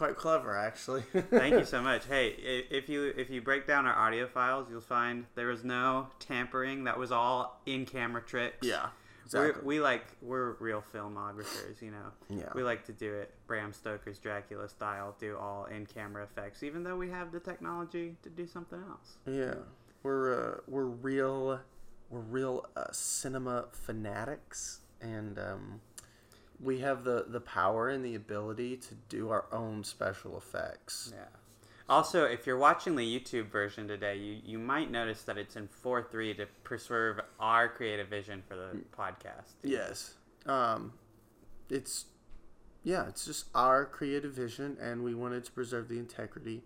[0.00, 1.02] quite clever, actually.
[1.30, 2.06] Thank you so much.
[2.06, 2.28] Hey,
[2.70, 6.84] if you if you break down our audio files, you'll find there was no tampering.
[6.84, 8.66] That was all in-camera tricks.
[8.66, 8.86] Yeah,
[9.30, 9.66] We're, exactly.
[9.66, 12.12] we like we're real filmographers, you know.
[12.30, 12.48] Yeah.
[12.54, 16.96] We like to do it Bram Stoker's Dracula style, do all in-camera effects, even though
[16.96, 19.18] we have the technology to do something else.
[19.26, 19.54] yeah,
[20.02, 21.60] we're uh, we're real,
[22.08, 25.80] we're real uh, cinema fanatics, and um,
[26.62, 31.12] we have the the power and the ability to do our own special effects.
[31.14, 31.24] Yeah.
[31.88, 35.66] Also, if you're watching the YouTube version today, you, you might notice that it's in
[35.66, 39.54] 4 3 to preserve our creative vision for the podcast.
[39.64, 40.14] Yes.
[40.46, 40.92] Um,
[41.68, 42.04] it's
[42.84, 46.62] yeah, it's just our creative vision, and we wanted to preserve the integrity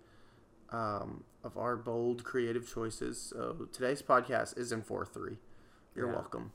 [0.71, 3.19] um, of our bold creative choices.
[3.35, 5.39] So today's podcast is in four three.
[5.97, 6.15] You're Yeah.
[6.17, 6.53] welcome.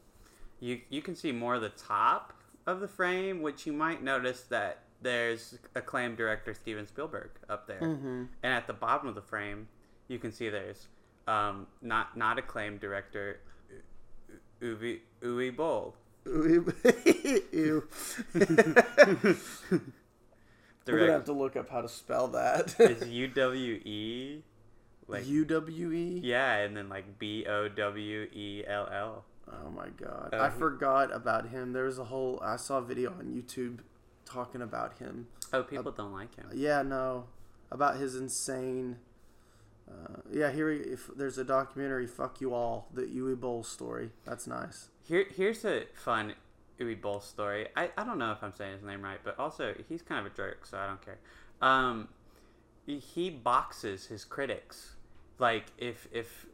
[0.61, 2.33] You, you can see more of the top
[2.69, 7.81] of the frame, which you might notice that there's acclaimed director Steven Spielberg up there.
[7.81, 8.23] Mm-hmm.
[8.43, 9.67] And at the bottom of the frame,
[10.07, 10.87] you can see there's
[11.27, 13.39] um, not not acclaimed director
[14.61, 15.95] Uwe, Uwe Boll.
[16.25, 17.87] Ew.
[20.85, 22.75] We're gonna have to look up how to spell that.
[22.79, 24.43] is U W E
[25.08, 26.21] like U W E.
[26.23, 29.25] Yeah, and then like B O W E L L.
[29.52, 31.73] Oh my god, Uh, I forgot about him.
[31.73, 32.39] There was a whole.
[32.43, 33.80] I saw a video on YouTube
[34.26, 35.27] talking about him.
[35.52, 36.48] Oh, people don't like him.
[36.54, 37.26] Yeah, no,
[37.71, 38.98] about his insane.
[39.89, 44.11] Uh, yeah, here if there's a documentary, "Fuck You All," the Uwe Boll story.
[44.23, 44.89] That's nice.
[45.04, 46.33] Here, here's a fun
[46.80, 47.67] Uwe Boll story.
[47.76, 50.32] I, I don't know if I'm saying his name right, but also he's kind of
[50.32, 51.17] a jerk, so I don't care.
[51.61, 52.09] Um,
[52.86, 54.95] he- he boxes his critics.
[55.39, 56.45] Like if if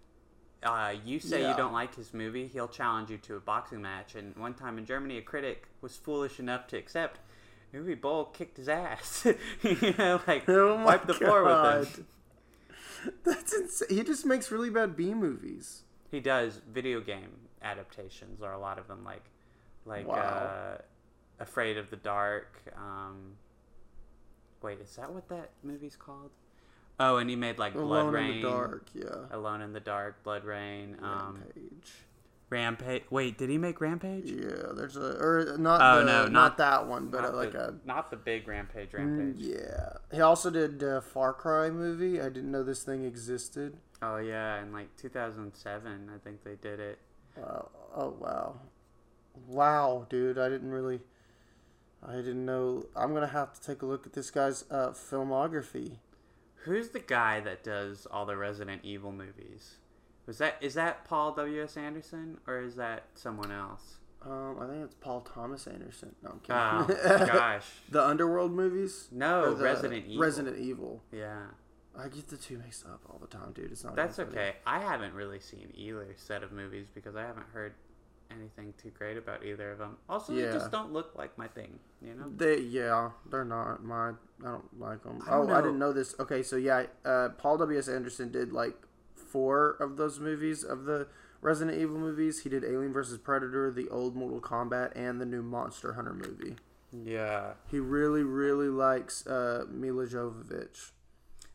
[0.66, 1.52] uh, you say Yeah.
[1.52, 4.16] you don't like his movie, he'll challenge you to a boxing match.
[4.16, 7.20] And one time in Germany, a critic was foolish enough to accept.
[7.74, 9.26] Uwe Boll kicked his ass.
[9.62, 12.08] you know, like Oh my wipe the floor with him.
[13.24, 13.90] That's insane.
[13.98, 15.84] He just makes really bad B movies.
[16.10, 17.32] He does video game
[17.62, 19.24] adaptations, or a lot of them, like
[19.86, 20.16] like Wow.
[20.16, 20.78] uh,
[21.40, 22.62] Afraid of the Dark.
[22.78, 23.36] Um,
[24.64, 26.32] wait, is that what that movie's called?
[27.00, 28.88] Oh, and he made like Blood Alone Rain, in the Dark.
[28.94, 29.06] Yeah.
[29.32, 31.92] Alone in the Dark, Blood Rain, um, Rampage.
[32.50, 33.04] Rampage.
[33.10, 34.26] Wait, did he make Rampage?
[34.32, 35.82] Yeah, there's a or not.
[35.82, 38.18] Oh, the, no, not, not- that one, but Not uh, like the, a not the
[38.18, 38.92] big Rampage.
[38.92, 39.46] Mm, Rampage.
[39.46, 39.90] Yeah.
[40.14, 42.22] He also did a Far Cry movie.
[42.22, 43.78] I didn't know this thing existed.
[44.02, 47.00] Oh yeah, in like 2007, I think they did it.
[47.36, 47.70] Wow.
[47.96, 48.56] Oh wow.
[49.48, 50.38] Wow, dude.
[50.38, 51.02] I didn't really.
[52.08, 52.86] I didn't know.
[52.96, 55.98] I'm gonna have to take a look at this guy's uh, filmography.
[56.66, 59.76] Who's the guy that does all the Resident Evil movies?
[60.26, 63.98] Was that is that Paul W S Anderson or is that someone else?
[64.24, 66.16] Um, I think it's Paul Thomas Anderson.
[66.24, 66.98] No, I'm kidding.
[67.12, 69.08] Oh gosh, the Underworld movies.
[69.12, 70.22] no Resident Evil.
[70.24, 71.04] Resident Evil.
[71.12, 71.42] Yeah,
[71.96, 73.72] I get the two mixed up all the time, dude.
[73.72, 73.96] It's not.
[73.96, 74.56] that's okay.
[74.66, 77.74] I haven't really seen either set of movies because I haven't heard
[78.32, 79.98] anything too great about either of them.
[80.10, 81.80] Also, they just don't look like my thing.
[82.02, 82.32] You know.
[82.36, 84.10] They yeah, they're not my.
[84.10, 84.14] I
[84.44, 85.20] don't like them.
[85.28, 86.16] I don't oh, I didn't know this.
[86.20, 88.76] Okay, so yeah, uh, Paul W S Anderson did like
[89.16, 91.08] four of those movies of the
[91.42, 92.44] Resident Evil movies.
[92.44, 96.56] He did Alien vs Predator, the old Mortal Kombat, and the new Monster Hunter movie.
[96.92, 100.92] Yeah, He really, really likes uh, Milla Jovovich.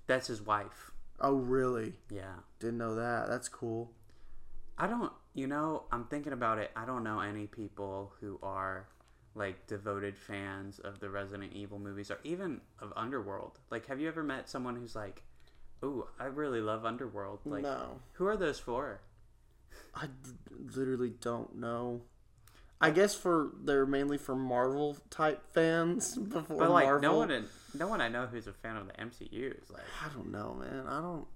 [0.06, 0.90] that's his wife.
[1.18, 1.94] Oh, really?
[2.10, 2.34] Yeah.
[2.58, 3.28] Didn't know that.
[3.28, 3.90] That's cool.
[4.76, 6.70] I don't, you know, I'm thinking about it.
[6.76, 8.86] I don't know any people who are
[9.34, 13.58] like devoted fans of the Resident Evil movies or even of Underworld.
[13.70, 15.22] Like, have you ever met someone who's like,
[15.84, 19.00] "Ooh, I really love Underworld." Like, no, who are those for?
[19.94, 20.12] I d-
[20.76, 22.02] literally don't know.
[22.80, 27.10] I guess for they're mainly for Marvel type fans before But like, Marvel.
[27.12, 27.44] no one, in,
[27.78, 30.54] no one I know who's a fan of the MCU is like, I don't know,
[30.58, 30.86] man.
[30.88, 31.26] I don't.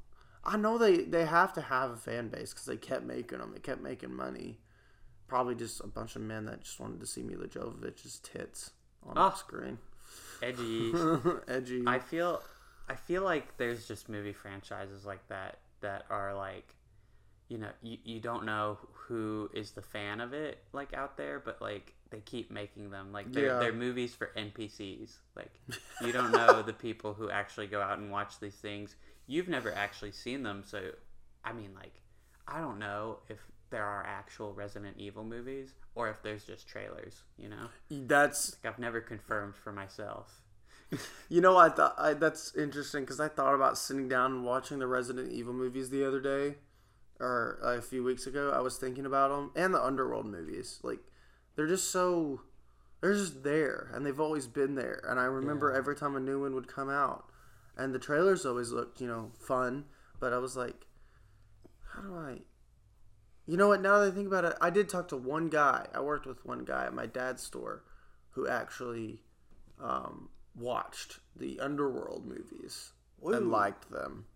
[0.47, 3.53] I know they they have to have a fan base because they kept making them.
[3.53, 4.59] They kept making money.
[5.27, 8.71] Probably just a bunch of men that just wanted to see Milla Jovovich's tits
[9.07, 9.31] on Ah.
[9.31, 9.79] the screen.
[10.43, 10.93] edgy.
[11.49, 11.85] Edgy.
[11.87, 12.43] I feel
[12.89, 16.75] I feel like there's just movie franchises like that that are like,
[17.49, 21.41] you know, you, you don't know who is the fan of it like out there,
[21.41, 23.59] but like they keep making them like they're Yeah.
[23.61, 25.17] they're movies for NPCs.
[25.35, 25.53] Like
[26.05, 28.95] you don't know the people who actually go out and watch these things.
[29.27, 30.91] You've never actually seen them, so
[31.45, 31.95] I mean, like
[32.47, 33.39] I don't know if
[33.71, 37.23] there are actual Resident Evil movies or if there's just trailers.
[37.39, 40.41] You know, That's like I've never confirmed for myself.
[41.31, 44.79] you know I thought I, that's interesting because I thought about sitting down and watching
[44.79, 46.57] the Resident Evil movies the other day,
[47.19, 48.53] or uh, a few weeks ago.
[48.55, 50.81] I was thinking about them and the Underworld movies.
[50.83, 51.01] Like
[51.57, 52.43] they're just so
[53.01, 55.03] they're just there and they've always been there.
[55.09, 55.79] And I remember Yeah.
[55.79, 57.27] every time a new one would come out,
[57.77, 59.85] and the trailers always looked you know fun.
[60.21, 60.87] But I was like,
[61.95, 62.39] how do I?
[63.47, 63.83] You know what?
[63.83, 65.87] Now that I think about it, I did talk to one guy.
[65.95, 67.85] I worked with one guy at my dad's store,
[68.31, 69.21] who actually
[69.83, 72.93] um, watched the Underworld movies
[73.23, 74.27] and liked them.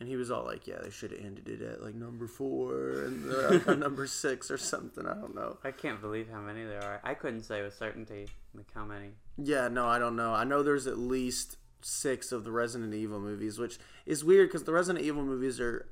[0.00, 3.04] And he was all like, "Yeah, they should have ended it at like number four
[3.04, 5.06] and on number six or something.
[5.06, 7.00] I don't know." I can't believe how many there are.
[7.04, 9.10] I couldn't say with certainty like how many.
[9.36, 10.32] Yeah, no, I don't know.
[10.32, 14.64] I know there's at least six of the Resident Evil movies, which is weird because
[14.64, 15.86] the Resident Evil movies are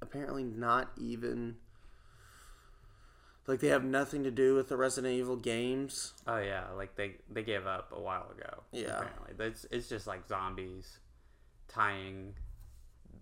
[0.00, 1.56] apparently not even
[3.46, 6.12] like they have nothing to do with the Resident Evil games.
[6.26, 8.62] Oh yeah, like they they gave up a while ago.
[8.72, 9.00] Yeah.
[9.00, 10.98] apparently it's it's just like zombies
[11.66, 12.34] tying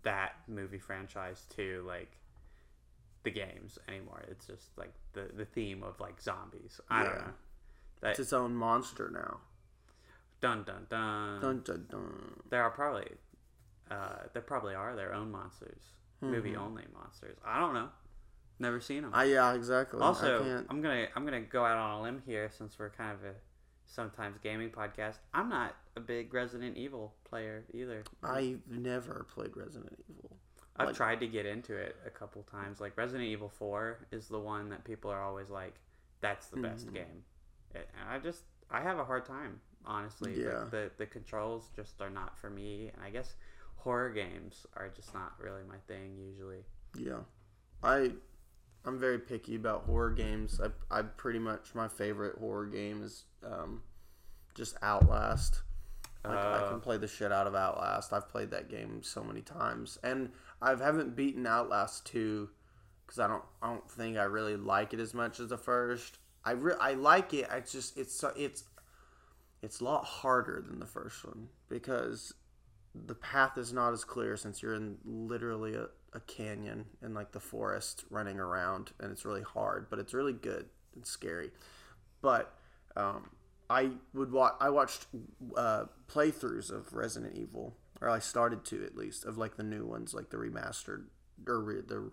[0.03, 2.11] that movie franchise to like
[3.23, 4.25] the games anymore.
[4.29, 6.81] It's just like the the theme of like zombies.
[6.91, 7.33] I don't know.
[8.01, 9.39] That It's its own monster now.
[10.41, 11.41] Dun dun dun.
[11.41, 12.41] Dun dun dun.
[12.51, 13.09] There are probably
[13.91, 15.83] uh there probably are their own monsters,
[16.21, 17.37] movie only monsters.
[17.45, 17.89] I don't know.
[18.59, 19.11] Never seen them.
[19.15, 20.01] I yeah, exactly.
[20.01, 20.67] I Also, can't.
[20.71, 23.35] I'm gonna I'm gonna go out on a limb here since we're kind of a
[23.85, 25.17] sometimes gaming podcast.
[25.35, 28.03] I'm not a big Resident Evil player either.
[28.23, 30.37] I've never played Resident Evil.
[30.79, 32.81] I've like- tried to get into it a couple times.
[32.81, 35.75] Like Resident Evil 4 is the one that people are always like,
[36.21, 36.95] "That's the best Mhm.
[36.95, 37.25] game,"
[37.75, 40.35] and I just I have a hard time honestly.
[40.35, 40.65] The- Yeah.
[40.71, 43.35] The, the controls just are not for me, and I guess
[43.77, 46.65] horror games are just not really my thing usually.
[46.97, 47.21] Yeah,
[47.83, 48.13] I
[48.85, 50.61] I'm very picky about horror games.
[50.61, 53.83] I I pretty much my favorite horror game is um,
[54.55, 55.63] just Outlast.
[56.25, 58.13] Like I Uh, can play the shit out of Outlast.
[58.13, 62.51] I've played that game so many times, and I haven't beaten Outlast two
[63.07, 66.19] because I don't I don't think I really like it as much as the first.
[66.45, 67.47] I re- I like it.
[67.51, 68.65] I just it's so- it's
[69.63, 72.35] it's a lot harder than the first one because
[72.95, 77.33] the path is not as clear since you're in literally a, a canyon in like
[77.33, 81.51] the forest running around and it's really hard but it's really good and scary.
[82.23, 82.55] But
[82.97, 83.31] um,
[83.69, 85.07] i would watch i watched
[85.57, 89.85] uh, playthroughs of resident evil or i started to at least of like the new
[89.85, 91.05] ones like the remastered
[91.47, 92.11] or re- the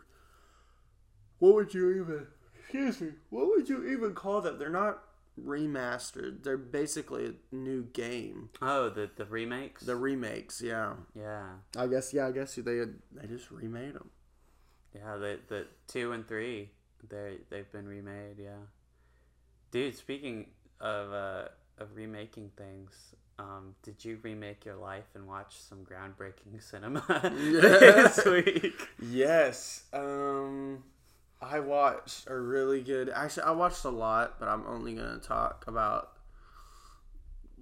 [1.39, 2.27] what would you even
[2.59, 4.57] excuse me what would you even call them?
[4.57, 5.03] They're not
[5.41, 9.83] remastered they're basically a new game oh, the the remakes.
[9.83, 12.27] the remakes yeah yeah, I guess yeah.
[12.27, 14.09] I guess they had, they just remade them.
[14.95, 15.17] yeah.
[15.17, 16.69] The the two and three,
[17.09, 18.37] they they've been remade.
[18.39, 18.61] Yeah,
[19.71, 19.95] dude.
[19.95, 20.47] Speaking
[20.79, 21.47] of uh
[21.79, 23.15] of remaking things.
[23.39, 27.03] Um, did you remake your life and watch some groundbreaking cinema
[27.35, 28.75] this week?
[29.01, 29.85] Yes.
[29.91, 30.83] Um,
[31.49, 33.09] I watched a really good.
[33.09, 36.13] Actually, I watched a lot, but I'm only gonna talk about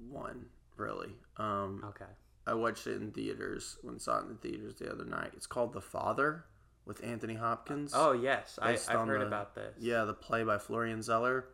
[0.09, 0.45] one
[0.77, 1.15] really.
[1.37, 2.05] Um, Okay.
[2.47, 5.31] I watched it in theaters when saw it in the theaters the other night.
[5.35, 6.45] It's called The Father
[6.85, 7.93] with Anthony Hopkins.
[7.95, 9.75] Oh yes, I, I've heard the- about this.
[9.79, 11.45] Yeah, the play by Florian Zeller.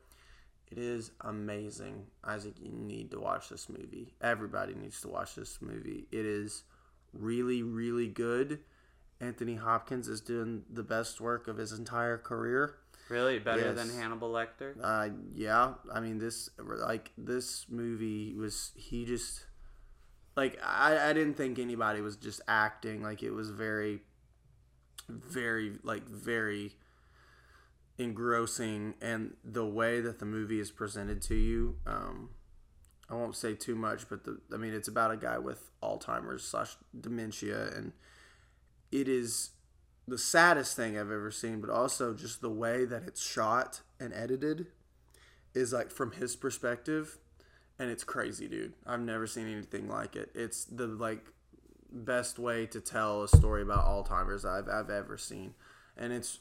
[0.72, 2.08] It is amazing.
[2.26, 4.14] Isaac, you need to watch this movie.
[4.22, 6.08] Everybody needs to watch this movie.
[6.12, 6.64] It is
[7.14, 8.60] really, really good.
[9.20, 12.76] Anthony Hopkins is doing the best work of his entire career.
[13.10, 13.40] Really?
[13.40, 14.76] Better than Hannibal Lecter.
[14.82, 19.46] Uh, yeah, I mean this like this movie was he just
[20.36, 23.02] like I, I didn't think anybody was just acting.
[23.02, 24.02] Like it was very
[25.10, 26.76] very like very
[27.98, 28.96] engrossing.
[29.02, 32.30] And the way that the movie is presented to you um
[33.10, 36.44] I won't say too much but the I mean it's about a guy with Alzheimer's
[36.44, 37.94] slash dementia and
[38.92, 39.52] it is
[40.08, 44.14] the saddest thing I've ever seen, but also just the way that it's shot and
[44.14, 44.68] edited
[45.54, 47.18] is like from his perspective,
[47.78, 48.74] and it's crazy, dude.
[48.86, 50.32] I've never seen anything like it.
[50.34, 51.26] It's the like
[51.92, 55.54] best way to tell a story about Alzheimer's I've I've ever seen,
[55.98, 56.40] and it's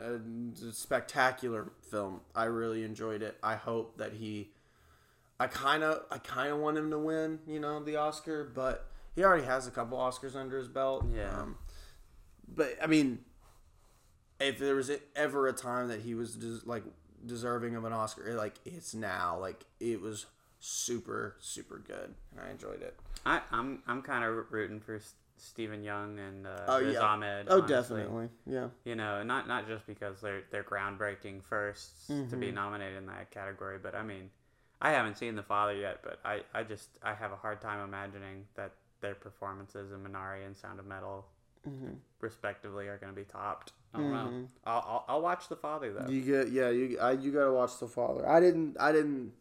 [0.00, 2.20] a, a spectacular film.
[2.34, 3.36] I really enjoyed it.
[3.42, 4.50] I hope that he.
[5.38, 8.88] I kind of I kind of want him to win, you know, the Oscar, but
[9.14, 11.04] he already has a couple Oscars under his belt.
[11.14, 11.40] Yeah.
[11.40, 11.56] Um,
[12.48, 13.20] but I mean,
[14.40, 16.84] if there was ever a time that he was des- like
[17.24, 19.38] deserving of an Oscar, like it's now.
[19.40, 20.26] Like it was
[20.60, 22.98] super super good, and I enjoyed it.
[23.24, 27.00] I, I'm I'm kind of rooting for S- Steven Yeun and uh, Oh, Riz yeah.
[27.00, 27.46] Ahmed.
[27.48, 27.74] Oh, honestly.
[28.02, 28.68] definitely, yeah.
[28.84, 32.40] You know, not not just because they're they're groundbreaking firsts to Mm-hmm.
[32.40, 34.30] be nominated in that category, but I mean,
[34.80, 37.80] I haven't seen The Father yet, but I I just I have a hard time
[37.82, 41.26] imagining that their performances in Minari and Sound of Metal,
[41.68, 41.94] Mm-hmm.
[42.20, 43.72] respectively, are going to be topped.
[43.92, 44.48] I don't know.
[44.64, 46.10] I'll, I'll I'll watch The Father though.
[46.10, 48.28] You get yeah you I, you got to watch the father.
[48.28, 49.32] I didn't I didn't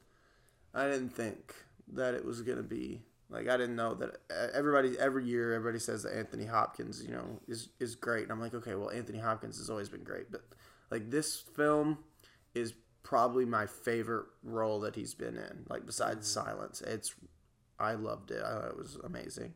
[0.74, 1.54] I didn't think
[1.94, 4.18] that it was gonna be like I didn't know that
[4.54, 8.40] everybody every year everybody says that Anthony Hopkins you know is is great and I'm
[8.40, 10.42] like okay well Anthony Hopkins has always been great but
[10.92, 12.00] like this film
[12.54, 17.14] is probably my favorite role that he's been in like besides Silence it's
[17.80, 19.54] I loved it I thought it was amazing.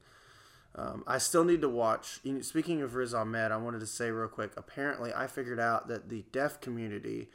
[0.75, 2.19] Um, I still need to watch.
[2.41, 4.51] Speaking of Riz Ahmed, I wanted to say real quick.
[4.55, 7.29] Apparently, I figured out that the deaf community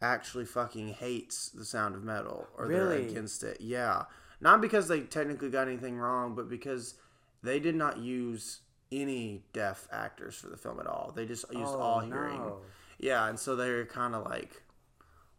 [0.00, 3.60] actually fucking hates the sound of metal, or they're against it.
[3.60, 4.04] Yeah,
[4.40, 6.94] not because they technically got anything wrong, but because
[7.42, 11.12] they did not use any deaf actors for the film at all.
[11.14, 12.38] They just used Oh, all hearing.
[12.38, 12.58] no.
[12.98, 14.62] Yeah, and so they're kind of like,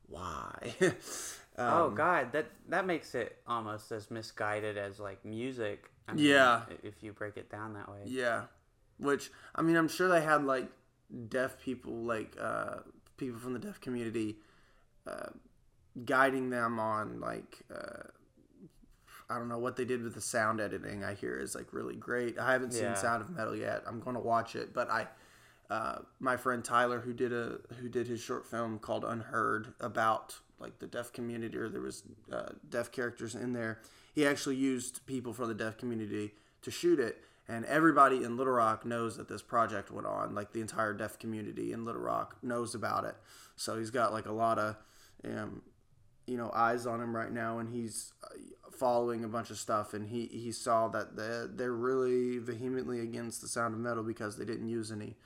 [0.08, 0.74] why?
[1.58, 5.89] oh Um, God, that that makes it almost as misguided as like music.
[6.07, 6.63] I Yeah.
[6.83, 8.01] If you break it down that way.
[8.05, 8.43] Yeah,
[8.97, 10.69] which I mean, I'm sure they had like
[11.29, 12.77] deaf people, like uh,
[13.17, 14.38] people from the deaf community,
[15.07, 15.29] uh,
[16.03, 18.09] guiding them on like uh,
[19.29, 21.03] I don't know what they did with the sound editing.
[21.03, 22.38] I hear is like really great.
[22.38, 22.93] I haven't seen Yeah.
[22.93, 23.83] Sound of Metal yet.
[23.88, 25.07] I'm going to watch it, but I.
[25.67, 30.35] Uh, my friend Tyler, who did a who did his short film called Unheard about
[30.59, 33.81] like the deaf community, or there was uh, deaf characters in there.
[34.15, 36.31] He actually used people from the deaf community
[36.62, 40.34] to shoot it, and everybody in Little Rock knows that this project went on.
[40.34, 43.15] Like the entire deaf community in Little Rock knows about it.
[43.57, 44.77] So he's got like a lot of,
[45.25, 45.62] um,
[46.25, 48.38] you know, eyes on him right now, and he's uh,
[48.72, 49.93] following a bunch of stuff.
[49.93, 54.38] And he he saw that they're, they're really vehemently against the sound of metal because
[54.38, 55.17] they didn't use any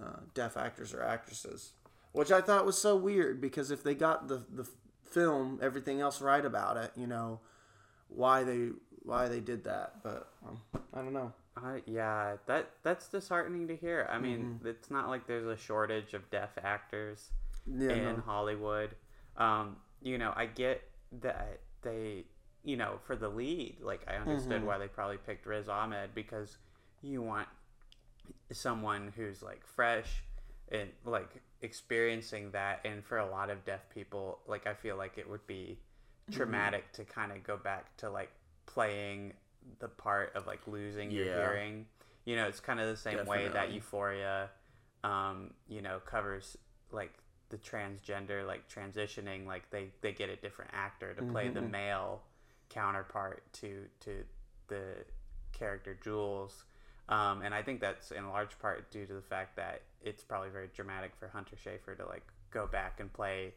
[0.00, 1.72] uh, deaf actors or actresses,
[2.12, 4.68] which I thought was so weird because if they got the the
[5.10, 7.40] film everything else right about it, you know,
[8.08, 8.70] why they
[9.02, 10.60] why they did that, but um,
[10.92, 11.32] I don't know.
[11.56, 14.08] Uh, yeah, that that's disheartening to hear.
[14.10, 14.66] I mean, Mm-hmm.
[14.66, 17.30] it's not like there's a shortage of deaf actors
[17.66, 18.22] Yeah, in no.
[18.24, 18.94] Hollywood.
[19.36, 20.82] Um, you know, I get
[21.20, 22.24] that they,
[22.64, 24.66] you know, for the lead, like I understood Mm-hmm.
[24.66, 26.58] why they probably picked Riz Ahmed because
[27.02, 27.48] you want
[28.52, 30.22] someone who's like fresh
[30.70, 35.18] and like experiencing that and for a lot of deaf people like i feel like
[35.18, 35.78] it would be
[36.30, 38.30] traumatic to kind of go back to like
[38.66, 39.32] playing
[39.80, 41.86] the part of like losing your hearing.
[42.24, 44.50] You know it's kind of the same way that euphoria
[45.04, 46.56] um you know covers
[46.90, 47.12] like
[47.50, 52.22] the transgender like transitioning like they they get a different actor to play the male
[52.68, 54.24] counterpart to to
[54.68, 54.82] the
[55.52, 56.64] character Jules.
[57.08, 60.50] Um, and I think that's in large part due to the fact that it's probably
[60.50, 63.54] very dramatic for Hunter Schafer to like go back and play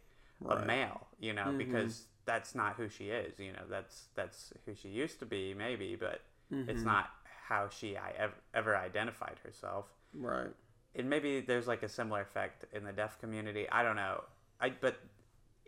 [0.50, 1.57] a male, you know, mm-hmm.
[1.57, 3.39] because that's not who she is.
[3.39, 6.21] You know, that's that's who she used to be, maybe, but
[6.51, 6.86] it's mm-hmm.
[6.86, 7.10] not
[7.48, 9.86] how she I ever, ever identified herself.
[10.13, 10.50] Right.
[10.95, 13.69] And maybe there's like a similar effect in the deaf community.
[13.69, 14.24] I don't know.
[14.60, 15.00] I but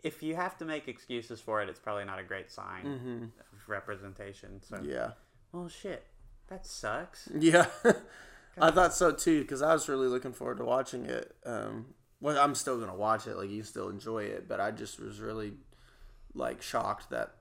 [0.02, 3.24] if you have to make excuses for it, it's probably not a great sign mm-hmm.
[3.24, 4.60] of representation.
[4.62, 5.12] So, Yeah.
[5.52, 6.04] well, shit,
[6.48, 7.28] that sucks.
[7.34, 7.66] Yeah.
[8.60, 11.34] I thought so too because I was really looking forward to watching it.
[11.44, 11.86] Um,
[12.24, 13.36] well, I'm still gonna watch it.
[13.36, 15.52] Like you still enjoy it, but I just was really
[16.34, 17.34] like shocked that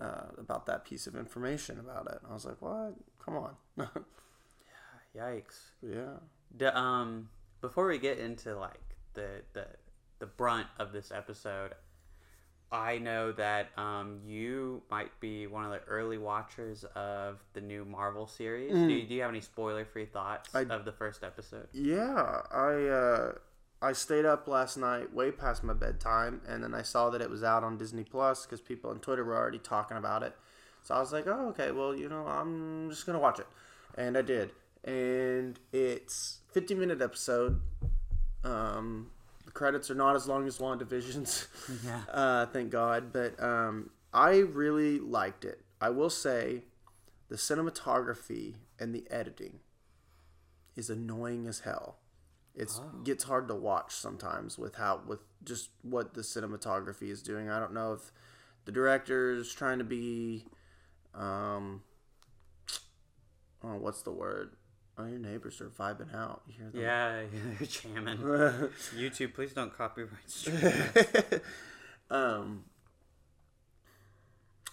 [0.00, 2.20] uh, about that piece of information about it.
[2.28, 2.94] I was like, what?
[3.24, 3.56] Come on.
[5.16, 5.58] Yikes.
[5.82, 6.16] yeah.
[6.56, 7.28] The, um,
[7.60, 8.80] before we get into like
[9.14, 9.66] the the
[10.18, 11.72] the brunt of this episode,
[12.70, 17.84] I know that um, you might be one of the early watchers of the new
[17.84, 18.72] Marvel series.
[18.72, 20.70] Do, you, do you have any spoiler free thoughts Mm.
[20.70, 21.68] I- of the first episode?
[21.72, 23.32] Yeah, I uh,
[23.82, 27.28] I stayed up last night way past my bedtime, and then I saw that it
[27.28, 30.36] was out on Disney Plus because people on Twitter were already talking about it.
[30.84, 33.46] So I was like, oh, okay, well, you know, I'm just gonna watch it,
[33.96, 34.50] and I did.
[34.84, 37.60] And it's 50 minute episode.
[38.44, 39.10] Um,
[39.44, 41.48] the credits are not as long as WandaVision's.
[41.84, 42.00] Yeah.
[42.12, 43.12] uh, thank God.
[43.12, 45.60] But um, I really liked it.
[45.80, 46.62] I will say,
[47.28, 49.60] the cinematography and the editing
[50.76, 51.96] is annoying as hell.
[52.54, 57.48] It's gets hard to watch sometimes with how with just what the cinematography is doing.
[57.48, 58.12] I don't know if
[58.64, 60.44] the director is trying to be
[61.14, 61.82] um
[63.64, 64.56] oh, what's the word?
[64.98, 66.42] Oh, your neighbors are vibing out.
[66.46, 66.80] You hear them?
[66.82, 67.22] Yeah,
[67.58, 68.18] they're jamming.
[68.94, 70.20] YouTube, please don't copyright
[72.10, 72.64] um,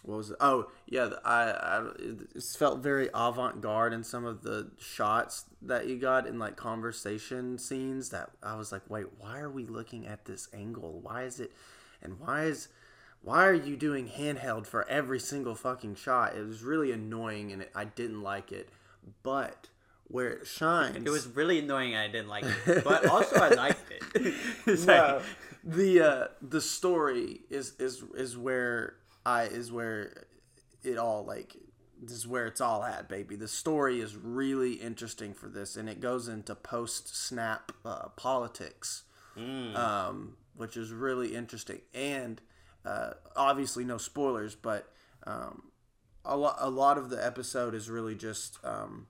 [0.03, 0.37] what was it?
[0.39, 1.09] Oh, yeah.
[1.25, 6.25] I, I it felt very avant garde in some of the shots that you got
[6.27, 8.09] in like conversation scenes.
[8.09, 10.99] That I was like, wait, why are we looking at this angle?
[11.01, 11.51] Why is it?
[12.01, 12.69] And why is?
[13.21, 16.35] Why are you doing handheld for every single fucking shot?
[16.37, 18.69] It was really annoying, and it, I didn't like it.
[19.23, 19.67] But
[20.07, 21.95] where it shines, It was really annoying.
[21.95, 24.33] I didn't like it, but also I liked it.
[24.87, 25.23] No, like-
[25.63, 28.95] the uh, the story is is is where
[29.29, 30.25] I is where
[30.83, 31.55] it all like
[32.01, 33.35] this is where it's all at, baby.
[33.35, 39.03] The story is really interesting for this, and it goes into post snap uh, politics,
[39.37, 39.75] Mm.
[39.75, 41.81] um, which is really interesting.
[41.93, 42.41] And
[42.85, 44.91] uh, obviously, no spoilers, but
[45.27, 45.63] um,
[46.25, 48.57] a lot a lot of the episode is really just.
[48.63, 49.07] Um,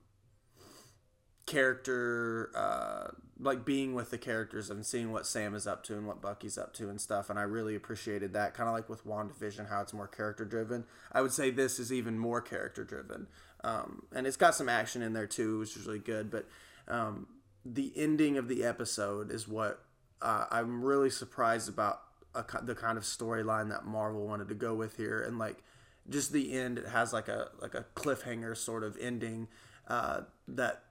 [1.46, 3.08] character uh
[3.42, 6.58] like being with the characters and seeing what Sam is up to and what Bucky's
[6.58, 9.80] up to and stuff and I really appreciated that kind of like with WandaVision how
[9.80, 13.28] it's more character driven I would say this is even more character driven
[13.64, 16.46] um and it's got some action in there too which is really good but
[16.88, 17.26] um
[17.64, 19.82] the ending of the episode is what
[20.22, 22.00] uh, I'm really surprised about
[22.34, 25.62] a, the kind of storyline that Marvel wanted to go with here and like
[26.08, 29.48] just the end it has like a like a cliffhanger sort of ending
[29.88, 30.84] uh, that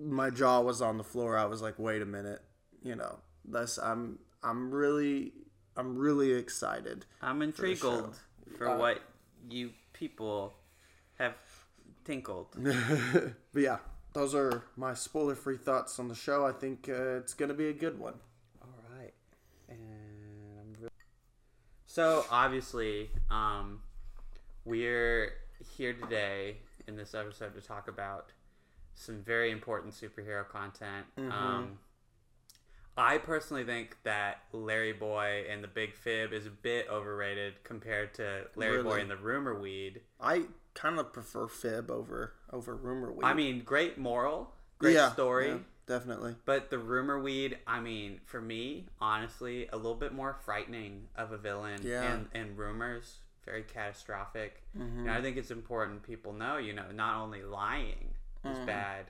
[0.00, 1.36] my jaw was on the floor.
[1.36, 2.40] I was like, wait a minute,
[2.82, 5.32] you know, that's I'm I'm really
[5.76, 7.06] I'm really excited.
[7.22, 8.10] I'm intrigued show.
[8.56, 9.00] for Uh, what
[9.50, 10.54] you people
[11.18, 11.34] have
[12.04, 12.48] tinkled.
[13.52, 13.78] but yeah,
[14.12, 16.46] those are my spoiler free thoughts on the show.
[16.46, 18.14] I think uh, it's gonna be a good one.
[18.62, 18.68] All
[18.98, 19.12] right,
[19.68, 19.78] and
[20.60, 20.88] I'm re-
[21.86, 23.80] so obviously, um,
[24.64, 25.32] we're
[25.76, 28.30] here today in this episode to talk about
[28.98, 31.06] some very important superhero content.
[31.16, 31.78] Um,
[32.96, 38.12] I personally think that Larry Boy and the Big Fib is a bit overrated compared
[38.14, 40.00] to Larry Boy and the Rumor Weed.
[40.20, 43.24] I kind of prefer Fib over over Rumor Weed.
[43.24, 45.48] I mean, great moral, great Yeah, story.
[45.50, 46.34] yeah, definitely.
[46.44, 51.30] But the rumor weed, I mean, for me, honestly, a little bit more frightening of
[51.30, 51.80] a villain.
[51.84, 52.02] Yeah.
[52.02, 54.62] And, and rumors, very catastrophic.
[54.76, 55.00] Mm-hmm.
[55.00, 58.60] And I think it's important people know, you know, not only lying Mm-hmm.
[58.60, 59.06] is bad,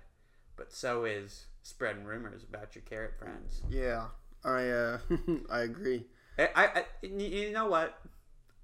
[0.56, 3.62] but so is spreading rumors about your carrot friends.
[3.68, 4.06] Yeah,
[4.44, 4.98] I uh,
[5.50, 6.06] I agree.
[6.38, 7.98] I, I, I- you know what?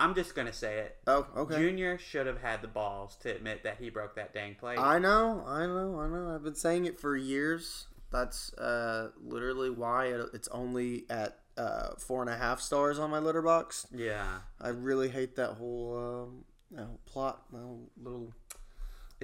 [0.00, 0.96] I'm just gonna say it.
[1.06, 1.56] Oh, okay.
[1.58, 4.78] Junior should have had the balls to admit that he broke that dang plate.
[4.78, 6.34] I know, I know, I know.
[6.34, 7.86] I've been saying it for years.
[8.10, 13.10] That's uh, literally why it, it's only at uh, four and a half stars on
[13.10, 13.86] my Letterboxd.
[13.94, 15.96] yeah, I really hate that whole
[16.26, 18.32] um, that whole plot, little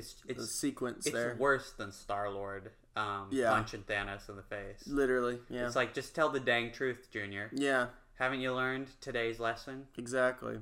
[0.00, 1.36] it's the it's sequence it's there.
[1.38, 3.50] worse than Star Lord um, Yeah.
[3.50, 4.86] punching Thanos in the face.
[4.86, 7.50] Literally, yeah, It's like just tell the dang truth, Junior.
[7.52, 7.86] yeah,
[8.18, 9.86] Haven't you learned today's lesson?
[9.96, 10.58] exactly.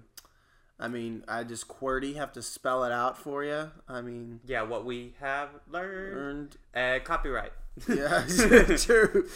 [0.81, 3.73] I mean, I just QWERTY have to spell it out for you.
[3.89, 6.17] I mean, Yeah, what we have learned.
[6.17, 6.57] earned.
[6.75, 7.53] Uh, copyright.
[7.89, 8.25] Yeah,
[8.77, 9.29] true.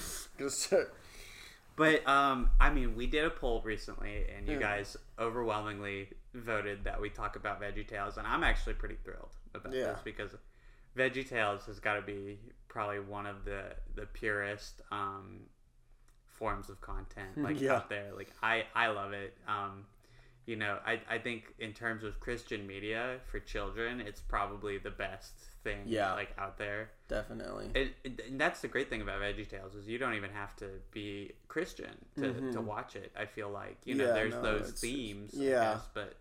[1.77, 4.61] But um, I mean, we did a poll recently, and you Yeah.
[4.61, 9.93] guys overwhelmingly voted that we talk about VeggieTales, and I'm actually pretty thrilled about Yeah.
[9.93, 10.31] this because
[10.97, 15.41] VeggieTales has got to be probably one of the the purest um,
[16.27, 17.77] forms of content like Yeah.
[17.77, 18.11] out there.
[18.17, 19.37] Like I I love it.
[19.47, 19.87] Um,
[20.47, 24.91] you know, I I think in terms of Christian media for children, it's probably the
[24.91, 26.13] best thing Yeah.
[26.15, 26.91] like out there.
[27.09, 27.71] definitely.
[27.75, 30.67] It, it, and that's the great thing about VeggieTales is you don't even have to
[30.91, 33.13] be Christian to, to watch it.
[33.17, 34.17] I feel like you know Mm-hmm.
[34.17, 35.75] Yeah, there's no, those themes, yeah.
[35.75, 36.15] guess, but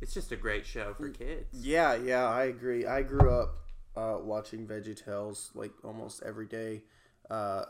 [0.00, 1.46] it's just a great show for kids.
[1.52, 2.86] Yeah, yeah, I agree.
[2.86, 3.56] I grew up
[3.96, 6.82] uh, watching VeggieTales like almost every day.
[7.28, 7.64] Uh,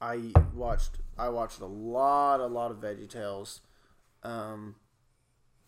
[0.00, 3.60] I watched I watched a lot, a lot of VeggieTales.
[4.22, 4.76] Um,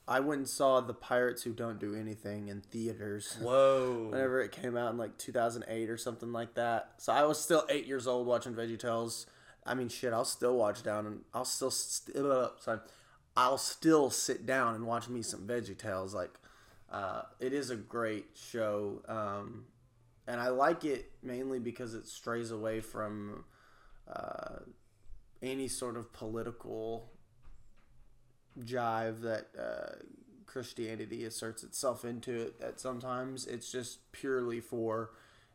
[0.09, 3.37] I went and saw The Pirates Who Don't Do Anything in theaters.
[3.41, 4.09] Whoa!
[4.11, 6.95] Whenever it came out in like 2008 or something like that.
[6.99, 9.27] So I was still eight years old watching VeggieTales.
[9.65, 12.17] I mean, shit, I'll still watch down and I'll still st-
[12.61, 12.81] sorry,
[13.37, 16.15] I'll still sit down and watch me some Veggie Tales.
[16.15, 16.33] Like,
[16.91, 19.65] uh, it is a great show, um,
[20.27, 23.45] and I like it mainly because it strays away from
[24.07, 24.59] uh,
[25.43, 27.11] any sort of political
[28.61, 29.97] jive that uh,
[30.47, 32.55] Christianity asserts itself into it.
[32.63, 35.11] At sometimes it's just purely for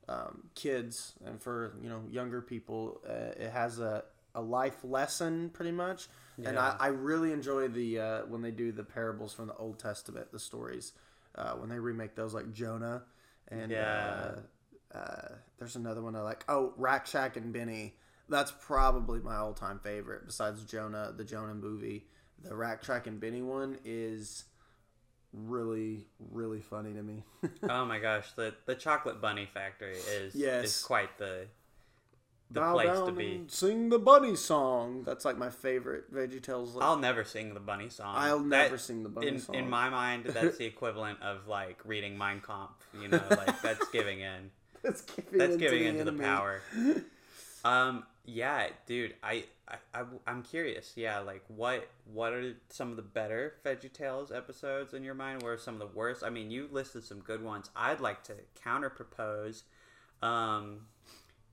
[0.10, 3.02] um, kids and for you know younger people.
[3.08, 4.04] Uh, it has a,
[4.38, 6.08] a life lesson pretty much,
[6.46, 9.80] and I, I really enjoy the uh, when they do the parables from the Old
[9.80, 10.94] Testament, the stories
[11.36, 13.04] uh, when they remake those like Jonah
[13.50, 14.32] and Yeah.
[14.94, 16.46] uh, uh, there's another one I like.
[16.48, 17.96] Oh, Rack Shack and Benny.
[18.30, 22.06] That's probably my all time favorite besides Jonah, the Jonah movie.
[22.44, 24.44] The Rack Shack and Benny one is
[25.34, 27.24] really, really funny to me.
[27.70, 30.66] oh my gosh, the the chocolate bunny factory is Yes.
[30.66, 31.48] is quite the
[32.50, 33.44] the Bow place to be.
[33.48, 35.04] Sing the bunny song.
[35.06, 36.76] That's like my favorite VeggieTales.
[36.76, 38.16] Like, I'll never sing the bunny song.
[38.18, 39.56] I'll That- never sing the bunny in, song.
[39.56, 42.88] In my mind, that's the equivalent of like reading Mein Kampf.
[43.00, 44.52] You know, like that's giving in.
[44.82, 46.24] that's giving, That's into giving the into the enemy.
[46.26, 46.62] power.
[47.66, 50.94] Um, yeah, dude, I, I, I, am curious.
[50.96, 55.42] Yeah, like what, what are some of the better VeggieTales episodes in your mind?
[55.42, 56.24] What are some of the worst?
[56.24, 57.70] I mean, you listed some good ones.
[57.76, 59.64] I'd like to counter propose.
[60.22, 60.82] Um,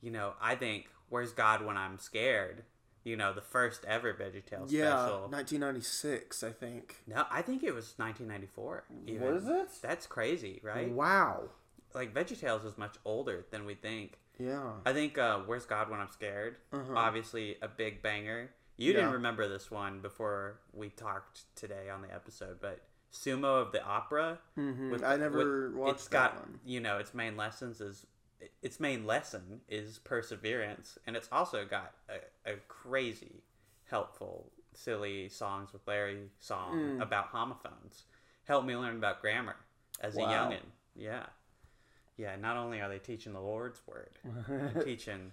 [0.04, 2.64] you know, I think Where's God When I'm Scared?
[3.04, 5.28] You know, the first ever VeggieTales Yeah, special.
[5.28, 7.02] 1996, I think.
[7.06, 8.84] No, I think it was 1994.
[9.06, 9.34] Even.
[9.34, 9.68] Was it?
[9.82, 10.90] That's crazy, right?
[10.90, 11.50] Wow.
[11.94, 14.18] Like VeggieTales is much older than we think.
[14.38, 14.72] Yeah.
[14.86, 16.56] I think uh, Where's God When I'm Scared?
[16.72, 16.94] Uh-huh.
[16.96, 18.50] Obviously, a big banger.
[18.76, 18.96] You Yeah.
[19.00, 22.80] didn't remember this one before we talked today on the episode, but
[23.12, 24.38] Sumo of the Opera.
[24.58, 24.90] Mhm.
[24.90, 26.60] with- I never with- watched It's that got one.
[26.64, 28.06] you know its main lessons is
[28.62, 33.42] its main lesson is perseverance, and it's also got a, a crazy,
[33.90, 37.02] helpful, silly songs with Larry song Mm.
[37.02, 38.04] about homophones.
[38.44, 39.56] Help me learn about grammar
[40.00, 40.50] as a Wow.
[40.50, 40.64] youngin.
[40.96, 41.26] Yeah,
[42.16, 42.36] yeah.
[42.36, 44.18] Not only are they teaching the Lord's word,
[44.84, 45.32] teaching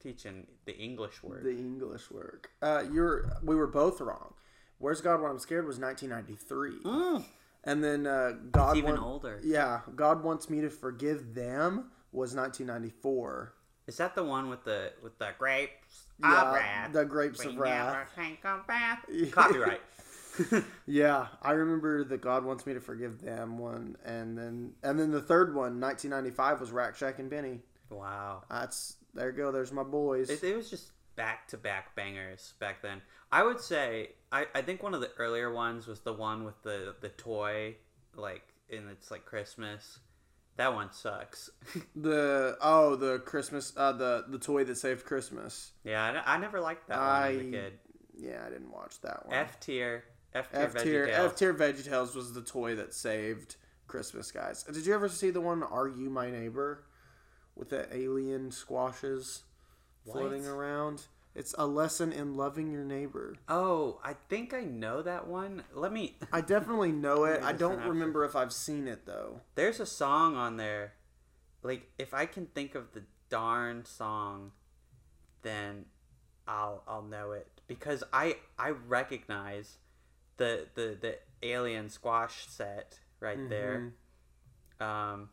[0.00, 1.44] teaching the English word.
[1.44, 2.46] the English word.
[2.62, 3.30] Uh, you're.
[3.42, 4.34] We were both wrong.
[4.78, 7.24] Where's God When I'm Scared was 1993, Mm,
[7.64, 9.40] and then uh, God it's even Want- older.
[9.42, 13.52] Yeah, God wants me to forgive them was 1994.
[13.86, 16.92] Is that the one with the with the grapes Yeah, of wrath?
[16.92, 17.92] the grapes We of wrath.
[17.92, 19.04] never think of wrath.
[19.32, 19.80] Copyright.
[20.86, 25.10] Yeah, I remember that God wants me to forgive them one, and then and then
[25.10, 27.60] the third one, 1995, was Rack Shack and Benny.
[27.88, 28.42] wow.
[28.50, 29.50] That's there you go.
[29.50, 30.28] There's my boys.
[30.28, 33.00] It, it was just back to back bangers back then.
[33.32, 36.62] I would say I, I think one of the earlier ones was the one with
[36.62, 37.76] the the toy
[38.14, 40.00] like and it's like Christmas.
[40.56, 41.50] That one sucks.
[41.94, 45.72] The oh the Christmas uh the the toy that saved Christmas.
[45.84, 47.72] yeah, I, I never liked that one as a I- kid.
[48.18, 49.34] Yeah, I didn't watch that one.
[49.34, 51.06] F tier, F tier, F tier.
[51.12, 54.62] F tier VeggieTales was the toy that saved Christmas, guys.
[54.62, 56.84] Did you ever see the one Are You My Neighbor
[57.54, 59.42] with the alien squashes
[60.10, 60.50] floating What?
[60.52, 61.02] around?
[61.36, 63.36] It's a lesson in loving your neighbor.
[63.46, 65.64] Oh, I think I know that one.
[65.74, 66.16] Let me.
[66.32, 67.42] I definitely know it.
[67.42, 69.42] I don't remember if I've seen it though.
[69.54, 70.94] There's a song on there.
[71.62, 74.52] Like if I can think of the darn song,
[75.42, 75.84] then
[76.48, 79.76] I'll I'll know it because I I recognize
[80.38, 83.92] the the the alien squash set right there.
[84.80, 85.30] Um,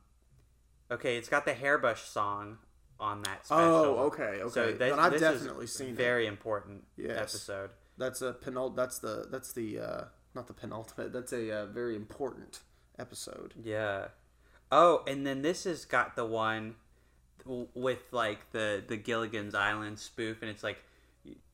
[0.91, 2.57] okay, it's got the hairbrush song
[2.99, 3.63] on that special.
[3.65, 4.49] Oh, okay, okay.
[4.49, 5.95] So this, then I've this definitely is seen it.
[5.95, 7.17] very important Yes.
[7.17, 7.69] episode.
[7.97, 8.75] That's a penult.
[8.75, 10.03] That's the that's the uh,
[10.35, 11.11] not the penultimate.
[11.13, 12.59] That's a uh, very important
[12.97, 13.53] episode.
[13.63, 14.07] Yeah.
[14.71, 16.75] Oh, and then this has got the one
[17.45, 20.77] with like the the Gilligan's Island spoof, and it's like,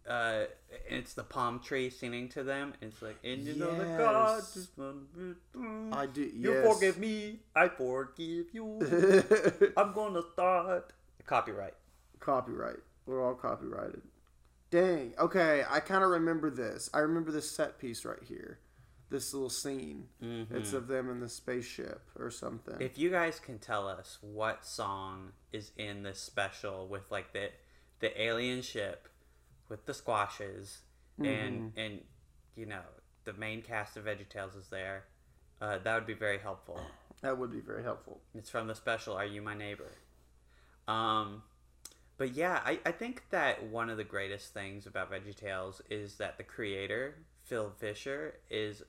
[0.07, 0.43] uh,
[0.87, 2.73] it's the palm tree singing to them.
[2.81, 5.89] And it's like, and you know the God just wanna be through.
[5.91, 6.21] I do.
[6.21, 6.73] You yes.
[6.73, 8.79] forgive me, I forgive you.
[9.77, 10.93] I'm gonna start
[11.29, 11.75] copyright.
[12.19, 12.79] Copyright.
[13.05, 14.01] We're all copyrighted.
[14.71, 15.13] Dang.
[15.17, 16.89] Okay, I kind of remember this.
[16.93, 18.59] I remember this set piece right here.
[19.09, 20.05] This little scene.
[20.23, 20.55] Mm-hmm.
[20.55, 22.75] It's of them in the spaceship or something.
[22.79, 27.49] If you guys can tell us what song is in this special with like the
[27.99, 29.07] the alien ship
[29.67, 30.79] with the squashes
[31.17, 32.01] and and
[32.55, 32.81] you know
[33.25, 35.05] the main cast of VeggieTales is there,
[35.61, 36.79] uh, that would be very helpful.
[37.21, 38.21] that would be very helpful.
[38.35, 39.91] It's from the special "Are You My Neighbor."
[40.89, 41.43] Um,
[42.17, 46.37] but yeah, I, I think that one of the greatest things about VeggieTales is that
[46.37, 48.83] the creator Phil Vischer is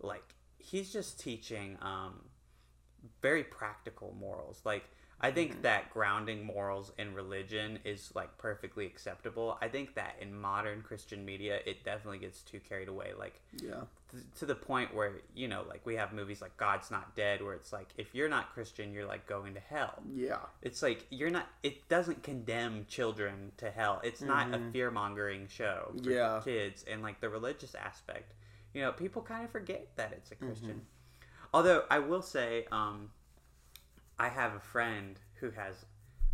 [0.00, 2.26] like he's just teaching um,
[3.22, 4.60] very practical morals.
[4.64, 4.84] Like
[5.22, 5.62] I think mm-hmm.
[5.62, 9.58] that grounding morals in religion is like perfectly acceptable.
[9.60, 13.12] I think that in modern Christian media, it definitely gets too carried away.
[13.18, 13.82] Like Yeah.
[14.10, 17.42] th- to the point where you know like we have movies like god's not dead
[17.42, 20.38] where it's like if you're not christian you're like going to hell Yeah.
[20.62, 24.70] it's like you're not it doesn't condemn children to hell it's not a mm-hmm.
[24.70, 26.40] fear-mongering show for Yeah.
[26.44, 28.32] kids and like the religious aspect
[28.74, 30.46] you know people kind of forget that it's a mm-hmm.
[30.46, 30.80] christian
[31.54, 33.10] although i will say um
[34.20, 35.84] i have a friend who has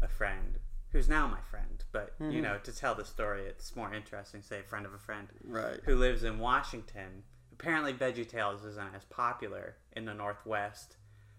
[0.02, 0.58] a friend
[0.92, 2.42] who's now my friend but you hmm.
[2.42, 5.28] know to tell the story it's more interesting to say a friend of a friend
[5.44, 5.80] Right.
[5.84, 7.22] who lives in Washington.
[7.52, 10.96] Apparently, VeggieTales isn't as popular in the Northwest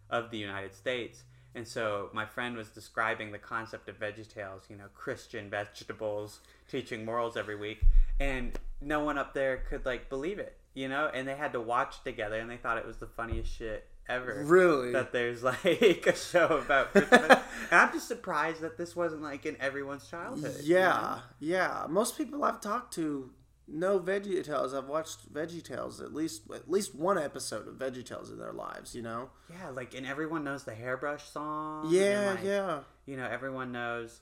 [0.10, 4.76] of the United States, And so my friend was describing the concept of VeggieTales, you
[4.76, 7.82] know, Christian vegetables teaching morals every week,
[8.20, 11.62] and no one up there could like believe it, you know, and they had to
[11.62, 14.44] watch together, and they thought it was the funniest shit ever.
[14.46, 14.92] Really?
[14.92, 15.66] That there's like
[16.08, 17.32] a show about Christian, veg-
[17.72, 20.56] and I'm just surprised that this wasn't like in everyone's childhood.
[20.64, 21.20] you Yeah, know?
[21.40, 21.86] yeah.
[21.90, 23.32] Most people I've talked to
[23.68, 24.74] know VeggieTales.
[24.78, 28.96] I've watched VeggieTales at least at least one episode of VeggieTales in their lives.
[28.96, 29.30] You know.
[29.50, 31.88] yeah, like and everyone knows the hairbrush song.
[31.90, 32.80] Yeah, like, yeah.
[33.06, 34.22] you know everyone knows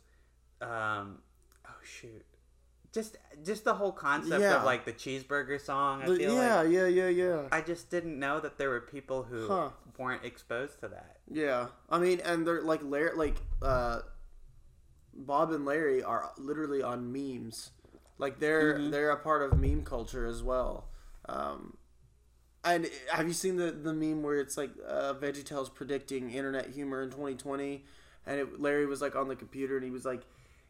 [0.61, 1.19] um
[1.67, 2.23] oh shoot
[2.95, 4.55] just just the whole concept Yeah.
[4.57, 7.41] of like the cheeseburger song i The- feel yeah, like yeah, yeah, yeah.
[7.51, 9.69] i just didn't know that there were people who Huh.
[9.99, 14.01] weren't exposed to that Yeah, I mean, and they're like Larry, like uh,
[15.13, 17.71] Bob and Larry are literally on memes.
[18.17, 18.91] Like they're Mhm.
[18.91, 20.89] they're a part of meme culture as well.
[21.27, 21.77] Um,
[22.63, 27.01] and have you seen the the meme where it's like uh, VeggieTales predicting internet humor
[27.01, 27.85] in 2020,
[28.25, 30.21] and it, Larry was like on the computer and he was like.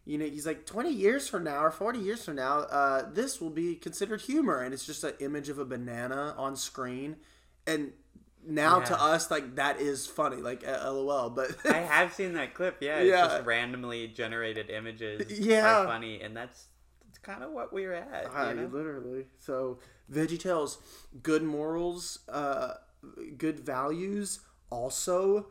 [0.06, 3.42] You know, he's like twenty years from now or forty years from now, uh, this
[3.42, 7.18] will be considered humor, and it's just an image of a banana on screen,
[7.66, 7.92] and
[8.48, 12.54] now to us like that is funny like uh, lol but i have seen that
[12.54, 13.24] clip yeah it's Yeah.
[13.28, 15.82] just randomly generated images Yeah.
[15.82, 16.66] are funny and that's
[17.04, 18.68] that's kind of what we're at Ah, you know?
[18.72, 19.80] literally so
[20.14, 20.78] Veggie Tales,
[21.24, 22.76] good morals uh
[23.36, 25.48] good values also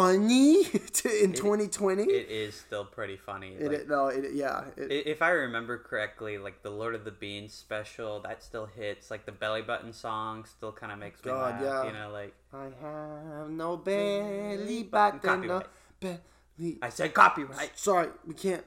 [0.00, 5.06] funny to, in 2020 it is still pretty funny it, like, no it, yeah it,
[5.06, 9.10] If I remember correctly, like the Lord of the Beans special, that still hits.
[9.10, 11.62] Like the Belly Button song still kind of makes me God, laugh.
[11.62, 11.86] yeah.
[11.86, 15.62] You know, like i have no belly button no
[16.00, 17.78] belly I said copyright.
[17.78, 18.64] Sorry, we can't.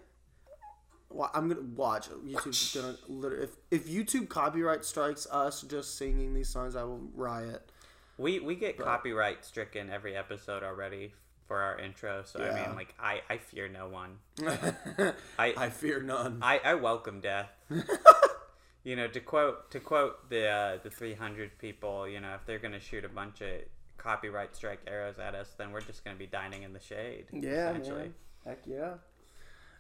[1.10, 3.44] Wa- I'm gonna watch YouTube's gonna literally.
[3.44, 7.70] If if YouTube copyright strikes us just singing these songs, I will riot.
[8.18, 11.14] We we get copyright stricken every episode already
[11.48, 12.24] for our intro.
[12.26, 14.18] So I mean, like I I fear no one.
[15.40, 16.40] I I fear none.
[16.42, 17.50] I, I welcome death.
[18.84, 22.60] you know, to quote to quote the uh, the 300 people, you know, if they're
[22.60, 23.50] gonna shoot a bunch of
[23.98, 27.26] copyright strike arrows at us, then we're just gonna be dining in the shade.
[27.32, 28.00] yeah, essentially.
[28.00, 28.14] man.
[28.46, 28.94] Heck yeah.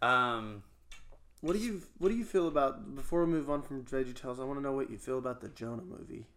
[0.01, 0.63] Um.
[1.41, 2.95] What do you What do you feel about?
[2.95, 5.49] Before we move on from VeggieTales, I want to know what you feel about the
[5.49, 6.27] Jonah movie.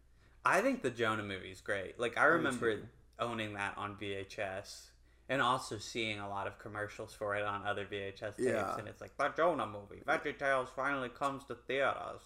[0.44, 1.98] I think the Jonah movie is great.
[1.98, 4.90] Like I remember owning that on VHS
[5.28, 8.76] and also seeing a lot of commercials for it on other VHS tapes Yeah.
[8.78, 12.20] and it's like the Jonah movie, VeggieTales finally comes to theaters.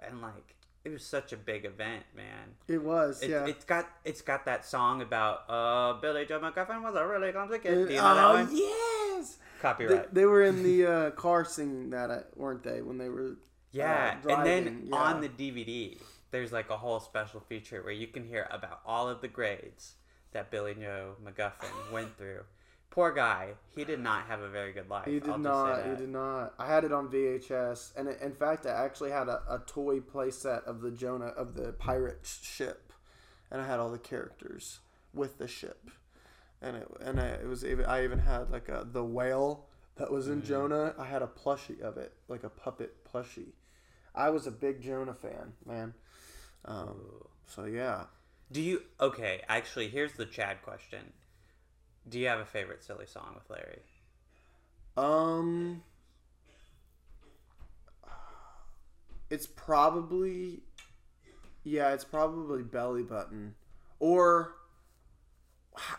[0.00, 0.54] And like
[0.84, 2.54] it was such a big event, man.
[2.68, 3.46] It was, It, yeah.
[3.46, 7.58] It's got it's got that song about uh Billy Joe McGuffin was a really clumsy
[7.58, 7.72] kid.
[7.72, 9.36] Uh, Do you know that oh yes.
[9.36, 10.14] They, Copyright.
[10.14, 12.82] they were in the uh, car singing that, uh, weren't they?
[12.82, 13.36] When they were
[13.72, 15.98] Yeah, uh, and then driving, on the DVD,
[16.30, 19.94] there's like a whole special feature where you can hear about all of the grades
[20.36, 22.42] that Billy Joe McGuffin went through.
[22.90, 25.06] Poor guy, he did not have a very good life.
[25.06, 25.84] He did I'll not.
[25.86, 26.52] He did not.
[26.58, 30.00] I had it on VHS, and it, in fact, I actually had a, a toy
[30.00, 32.92] playset of the Jonah of the pirate ship,
[33.50, 34.80] and I had all the characters
[35.14, 35.90] with the ship,
[36.60, 40.10] and it and I, it was even I even had like a the whale that
[40.10, 40.46] was in Mm.
[40.46, 40.94] Jonah.
[40.98, 43.52] I had a plushie of it, like a puppet plushie.
[44.14, 45.94] I was a big Jonah fan, man.
[46.66, 47.00] Um,
[47.46, 48.04] so yeah,
[48.50, 48.82] Do you?
[49.00, 51.12] Okay, actually, here's the Chad question.
[52.08, 53.82] Do you have a favorite silly song with Larry?
[54.96, 55.82] Um,
[59.30, 60.60] it's probably,
[61.64, 63.54] yeah, it's probably belly button,
[63.98, 64.52] or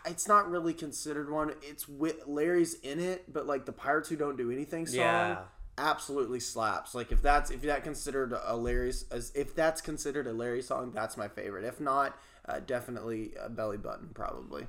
[0.06, 1.52] it's not really considered one.
[1.62, 5.42] It's with Larry's in it, but like the Pirates Who Don't Do Anything song, Yeah.
[5.76, 6.94] absolutely slaps.
[6.94, 10.90] Like if that's if that considered a Larry's as if that's considered a Larry song,
[10.92, 11.64] that's my favorite.
[11.64, 14.66] If not, uh, definitely a belly button, probably.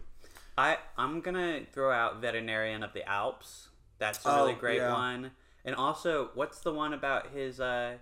[0.57, 3.69] I I'm gonna throw out Veterinarian of the Alps.
[3.97, 4.93] That's a Oh, really great yeah.
[4.93, 5.31] one.
[5.65, 7.97] And also, what's the one about his uh,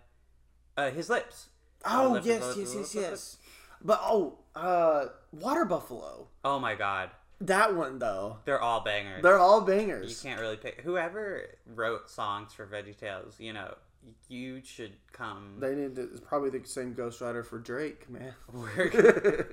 [0.75, 1.47] uh his lips?
[1.85, 3.37] Oh lip, yes, lip, yes, lip, yes, yes.
[3.83, 6.27] But oh, uh, Water Buffalo.
[6.43, 8.37] Oh my God, That one though.
[8.45, 9.21] they're all bangers.
[9.21, 10.09] They're all bangers.
[10.09, 13.39] you can't really pick whoever wrote songs for VeggieTales.
[13.39, 13.75] You know,
[14.29, 15.55] you should come.
[15.59, 16.03] They need to.
[16.03, 18.33] It's probably the same ghostwriter for Drake, man.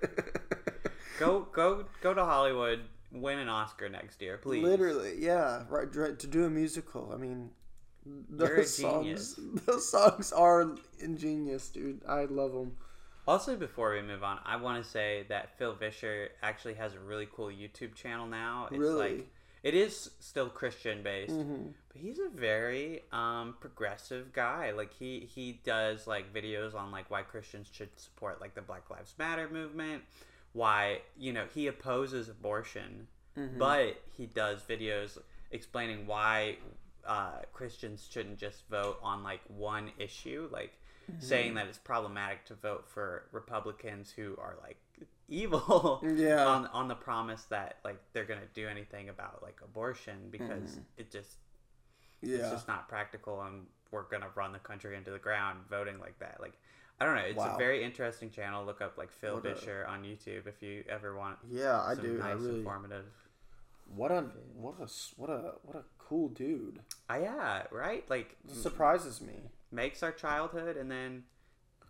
[1.18, 2.80] Go go go to Hollywood,
[3.12, 4.64] win an Oscar next year, please.
[4.64, 5.62] Literally, yeah.
[5.68, 7.12] Right, dr- to do a musical.
[7.14, 7.50] I mean,
[8.04, 9.38] those songs.
[9.66, 12.00] Those songs are ingenious, dude.
[12.08, 12.76] I love them.
[13.28, 16.98] Also, before we move on, I want to say that Phil Vischer actually has a
[17.00, 18.66] really cool YouTube channel now.
[18.70, 19.10] It's Really?
[19.12, 19.28] like
[19.64, 21.72] it is still Christian based, Mhm.
[21.88, 24.70] but he's a very um, progressive guy.
[24.70, 28.88] Like he he does like videos on like why Christians should support like the Black
[28.90, 30.04] Lives Matter movement,
[30.52, 33.58] why you know he opposes abortion, Mm-hmm.
[33.58, 35.18] but he does videos
[35.50, 36.58] explaining why
[37.04, 40.78] uh, Christians shouldn't just vote on like one issue, like
[41.10, 41.20] Mm-hmm.
[41.20, 44.78] saying that it's problematic to vote for Republicans who are like
[45.28, 46.44] evil Yeah.
[46.54, 51.10] on on the promise that like they're gonna do anything about like abortion because it
[51.10, 51.38] just
[52.22, 52.34] yeah.
[52.36, 52.52] it's Mm-hmm.
[52.54, 56.38] just not practical and we're gonna run the country into the ground voting like that
[56.40, 56.54] like
[57.00, 57.54] i don't know it's Wow.
[57.54, 60.84] a very interesting channel look up like phil What a- Vischer on youtube if you
[60.88, 62.14] ever want yeah, I do.
[62.18, 62.58] nice I really.
[62.58, 63.06] informative
[63.94, 64.22] What a
[64.54, 66.80] what a what a what a cool dude.
[67.08, 69.34] ah yeah right like Surprises me.
[69.70, 71.24] makes our childhood and then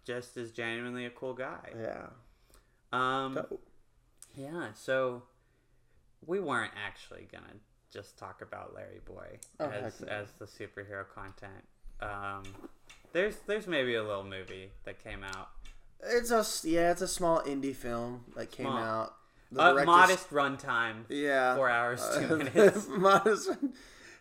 [0.04, 2.06] just is genuinely a cool guy Yeah.
[2.94, 3.62] Um Dope.
[4.36, 5.22] yeah so
[6.26, 7.54] we weren't actually gonna
[7.92, 10.08] just talk about larry boy Oh, as no.
[10.08, 11.64] as the superhero content
[12.00, 12.42] um
[13.12, 15.48] there's there's maybe a little movie that came out
[16.02, 19.14] It's a yeah, it's a small indie film that came out.
[19.52, 21.04] The Uh, director's- modest runtime.
[21.08, 21.54] Yeah.
[21.56, 22.86] Four hours, two Uh, minutes.
[23.08, 23.50] modest.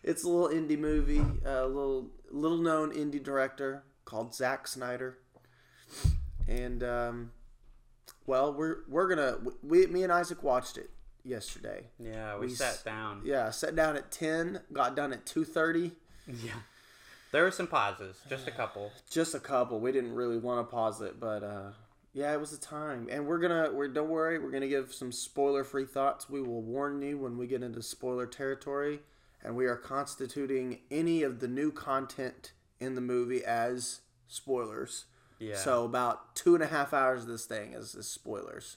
[0.02, 1.20] It's a little indie movie.
[1.44, 5.18] A little little known indie director called Zack Snyder.
[6.48, 7.32] And um,
[8.26, 10.90] well, we're we're gonna we me and Isaac watched it
[11.24, 11.84] yesterday.
[11.98, 13.22] Yeah, we, We sat down.
[13.24, 15.92] Yeah, sat down at ten, got done at two thirty.
[16.26, 16.52] Yeah.
[17.32, 18.92] There were some pauses, just a couple.
[19.10, 19.80] Just a couple.
[19.80, 21.72] We didn't really want to pause it, but uh,
[22.12, 23.08] yeah, it was the time.
[23.10, 26.30] And we're gonna we're don't worry, we're gonna give some spoiler free thoughts.
[26.30, 29.00] We will warn you when we get into spoiler territory,
[29.42, 35.06] and we are constituting any of the new content in the movie as spoilers.
[35.38, 35.56] Yeah.
[35.56, 38.76] So about two and a half hours of this thing is, is spoilers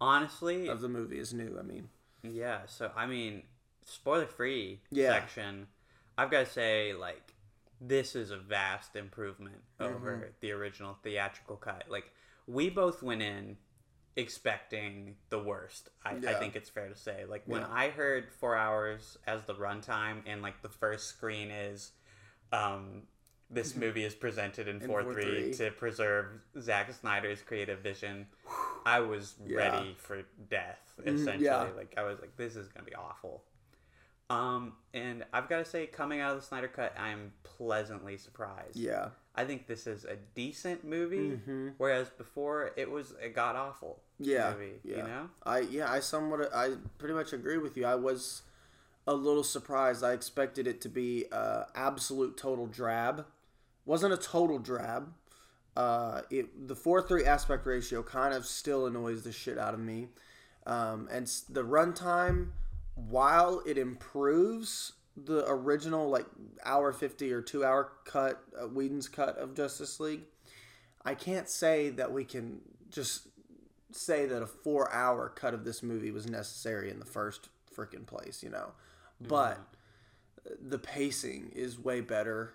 [0.00, 1.56] honestly, of the movie is new.
[1.58, 1.88] I mean,
[2.22, 2.60] yeah.
[2.66, 3.42] So I mean,
[3.84, 5.12] spoiler free Yeah.
[5.12, 5.66] section.
[6.16, 7.34] I've got to say, like,
[7.80, 9.94] this is a vast improvement Mm-hmm.
[9.94, 11.84] over the original theatrical cut.
[11.88, 12.12] Like,
[12.46, 13.56] we both went in
[14.16, 15.88] expecting the worst.
[16.04, 17.24] I, I think it's fair to say.
[17.28, 17.68] Like when Yeah.
[17.72, 21.90] I heard four hours as the runtime, and like the first screen is,
[22.52, 23.02] um,
[23.50, 26.26] this movie is presented in In four three to preserve
[26.60, 28.26] Zack Snyder's creative vision.
[28.86, 29.56] I was Yeah.
[29.56, 30.80] ready for death.
[31.00, 31.68] Mhm, Essentially, yeah.
[31.76, 33.44] like I was like, this is gonna be awful.
[34.30, 38.74] Um, and I've got to say, coming out of the Snyder Cut, I'm pleasantly surprised.
[38.76, 43.54] yeah, I think this is a decent movie, hmm whereas before it was a god
[43.56, 44.80] awful yeah, movie.
[44.82, 44.96] yeah.
[44.96, 45.30] You know?
[45.44, 47.84] I yeah, I somewhat I pretty much agree with you.
[47.84, 48.42] I was
[49.06, 50.02] a little surprised.
[50.02, 53.26] I expected it to be uh, absolute total drab.
[53.84, 55.12] Wasn't a total drab.
[55.76, 59.80] Uh, it the four three aspect ratio kind of still annoys the shit out of
[59.80, 60.08] me.
[60.66, 62.50] Um, and the runtime,
[62.94, 66.26] while it improves the original like
[66.64, 70.22] hour fifty or two hour cut, uh, Whedon's cut of Justice League,
[71.04, 73.28] I can't say that we can just
[73.90, 78.06] say that a four hour cut of this movie was necessary in the first freaking
[78.06, 78.72] place, you know.
[79.20, 79.58] But
[80.60, 82.54] the pacing is way better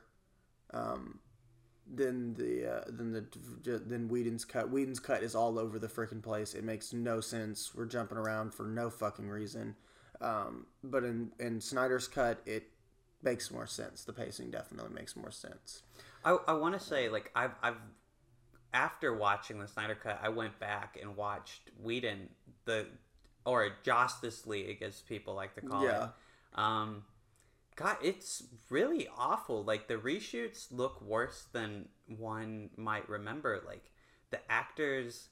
[0.74, 1.20] um,
[1.92, 3.26] than the uh, than the
[3.80, 4.70] than Whedon's cut.
[4.70, 6.54] Whedon's cut is all over the freaking place.
[6.54, 7.74] It makes no sense.
[7.74, 9.76] We're jumping around for no fucking reason.
[10.22, 12.64] Um, but in in Snyder's cut, it
[13.24, 14.04] makes more sense.
[14.04, 15.84] The pacing definitely makes more sense.
[16.24, 17.78] I, I want to say like I've I've
[18.74, 22.30] after watching the Snyder Cut, I went back and watched Whedon
[22.66, 22.86] the
[23.46, 26.04] or Justice League as people like to call Yeah.
[26.06, 26.10] it.
[26.56, 27.04] Um,
[27.76, 29.64] God, it's really awful.
[29.64, 33.62] Like the reshoots look worse than one might remember.
[33.66, 33.92] Like
[34.32, 35.30] the actors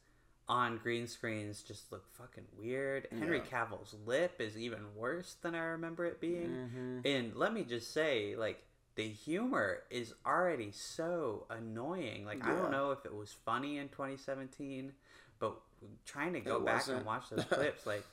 [0.50, 3.08] on green screens just look fucking weird.
[3.12, 6.50] Henry Cavill's lip is even worse than I remember it being.
[6.50, 7.00] Mm-hmm.
[7.06, 8.64] And let me just say, like,
[8.96, 12.26] the humor is already so annoying.
[12.26, 14.94] Like, I don't know if it was funny in 2017,
[15.40, 15.56] but
[16.06, 18.06] trying to go back and watch those clips, like,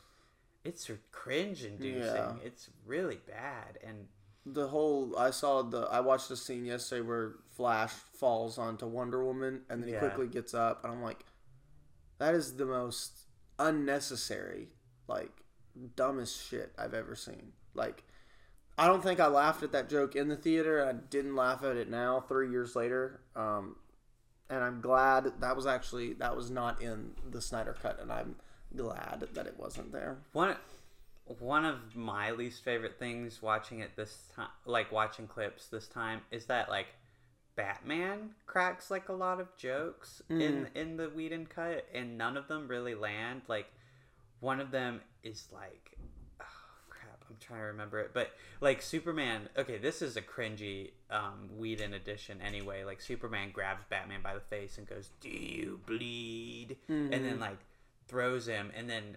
[0.65, 2.03] it's cringe inducing.
[2.03, 2.35] Yeah.
[2.43, 3.79] It's really bad.
[3.87, 4.09] And
[4.47, 9.25] the whole I saw the I watched the scene yesterday where Flash falls onto Wonder
[9.25, 10.01] Woman and then he Yeah.
[10.01, 11.25] quickly gets up and I'm like
[12.19, 13.21] that is the most
[13.59, 14.69] unnecessary
[15.09, 15.31] like
[15.97, 17.53] dumbest shit I've ever seen.
[17.75, 18.05] Like
[18.77, 21.77] I don't think I laughed at that joke in the theater I didn't laugh at
[21.77, 23.21] it now 3 years later.
[23.35, 23.77] Um
[24.51, 28.37] and I'm glad that was actually that was not in the Snyder cut and I'm
[28.77, 30.19] glad that it wasn't there.
[30.33, 30.57] one
[31.39, 36.21] one of my least favorite things watching it this time, like watching clips this time,
[36.31, 36.89] is that like
[37.57, 42.49] Batman cracks like a lot of jokes in in the Whedon cut, and none of
[42.49, 43.43] them really land.
[43.49, 43.67] Like
[44.41, 45.97] one of them is like,
[46.41, 46.45] oh,
[46.91, 49.49] crap, I'm trying to remember it, but like Superman.
[49.57, 52.85] Okay, this is a cringy um, Whedon edition anyway.
[52.85, 56.77] Like Superman grabs Batman by the face and goes, "Do you bleed?"
[57.13, 57.59] And then like
[58.09, 59.17] throws him, and then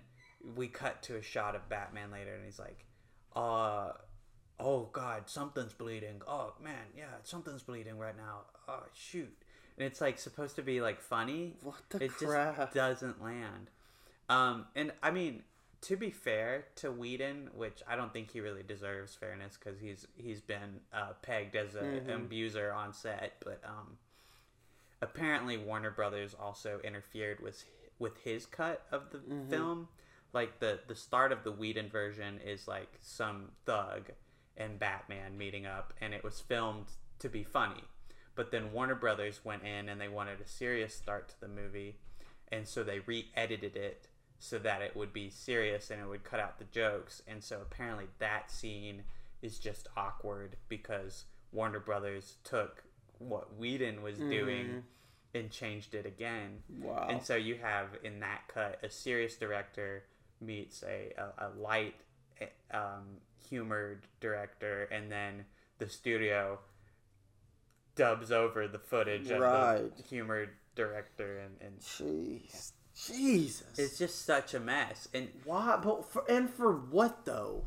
[0.55, 2.85] we cut to a shot of Batman later, and he's like,
[3.35, 3.91] "Uh,
[4.59, 6.21] oh God, something's bleeding.
[6.27, 8.41] Oh man, yeah, something's bleeding right now.
[8.67, 9.35] Oh shoot."
[9.77, 11.55] And it's like supposed to be like funny.
[11.61, 12.57] What the it crap?
[12.57, 13.69] just doesn't land.
[14.29, 15.43] Um, and I mean,
[15.81, 20.07] to be fair to Whedon, which I don't think he really deserves fairness because he's
[20.17, 22.09] he's been uh, pegged as a, Mm-hmm.
[22.09, 23.97] an abuser on set, but um,
[25.01, 27.63] apparently Warner Brothers also interfered with
[27.99, 29.49] with his cut of the Mm-hmm.
[29.49, 29.87] film.
[30.33, 34.11] Like the the start of the Whedon version is like some thug
[34.55, 36.87] and Batman meeting up, and it was filmed
[37.19, 37.83] to be funny.
[38.35, 41.95] But then Warner Brothers went in and they wanted a serious start to the movie,
[42.51, 44.07] and so they re-edited it
[44.39, 47.23] so that it would be serious and it would cut out the jokes.
[47.27, 49.03] And so apparently that scene
[49.41, 52.83] is just awkward because Warner Brothers took
[53.17, 54.83] what Whedon was doing
[55.33, 56.59] and changed it again.
[56.81, 57.07] Wow.
[57.09, 60.03] And so you have in that cut a serious director
[60.41, 61.95] meets a, a, a light
[62.39, 63.17] eh, um,
[63.49, 65.45] humored director, and then
[65.79, 66.59] the studio
[67.95, 72.71] dubs over the footage of the humored director, and, and Jeez.
[73.07, 73.77] Jesus.
[73.77, 75.07] it's just such a mess.
[75.13, 75.79] And Why?
[75.83, 77.65] But for, and for what though?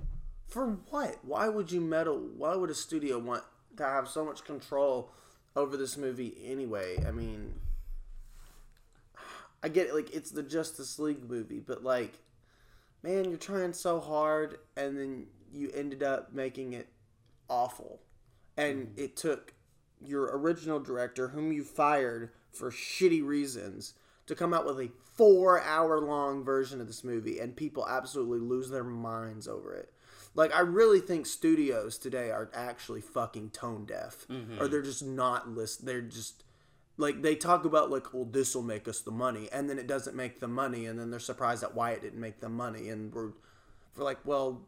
[0.48, 1.18] For what?
[1.22, 2.18] Why would you meddle?
[2.36, 3.44] Why would a studio want
[3.76, 5.12] to have so much control
[5.60, 6.96] over this movie anyway?
[7.06, 7.54] I mean,
[9.62, 9.94] I get it.
[9.94, 12.18] Like it's the Justice League movie, but like,
[13.02, 16.88] man, you're trying so hard, and then you ended up making it
[17.48, 18.00] awful,
[18.56, 19.00] and mm-hmm.
[19.00, 19.54] it took
[20.04, 23.94] your original director, whom you fired for shitty reasons,
[24.26, 28.38] to come out with a four hour long version of this movie, and people absolutely
[28.38, 29.92] lose their minds over it.
[30.34, 34.26] Like, I really think studios today are actually fucking tone deaf,
[34.60, 35.84] or they're just not list.
[35.84, 36.44] They're just
[36.96, 39.86] like they talk about like, well, this will make us the money, and then it
[39.86, 42.88] doesn't make the money, and then they're surprised at why it didn't make the money,
[42.88, 43.32] and we're
[43.96, 44.62] we're like, well,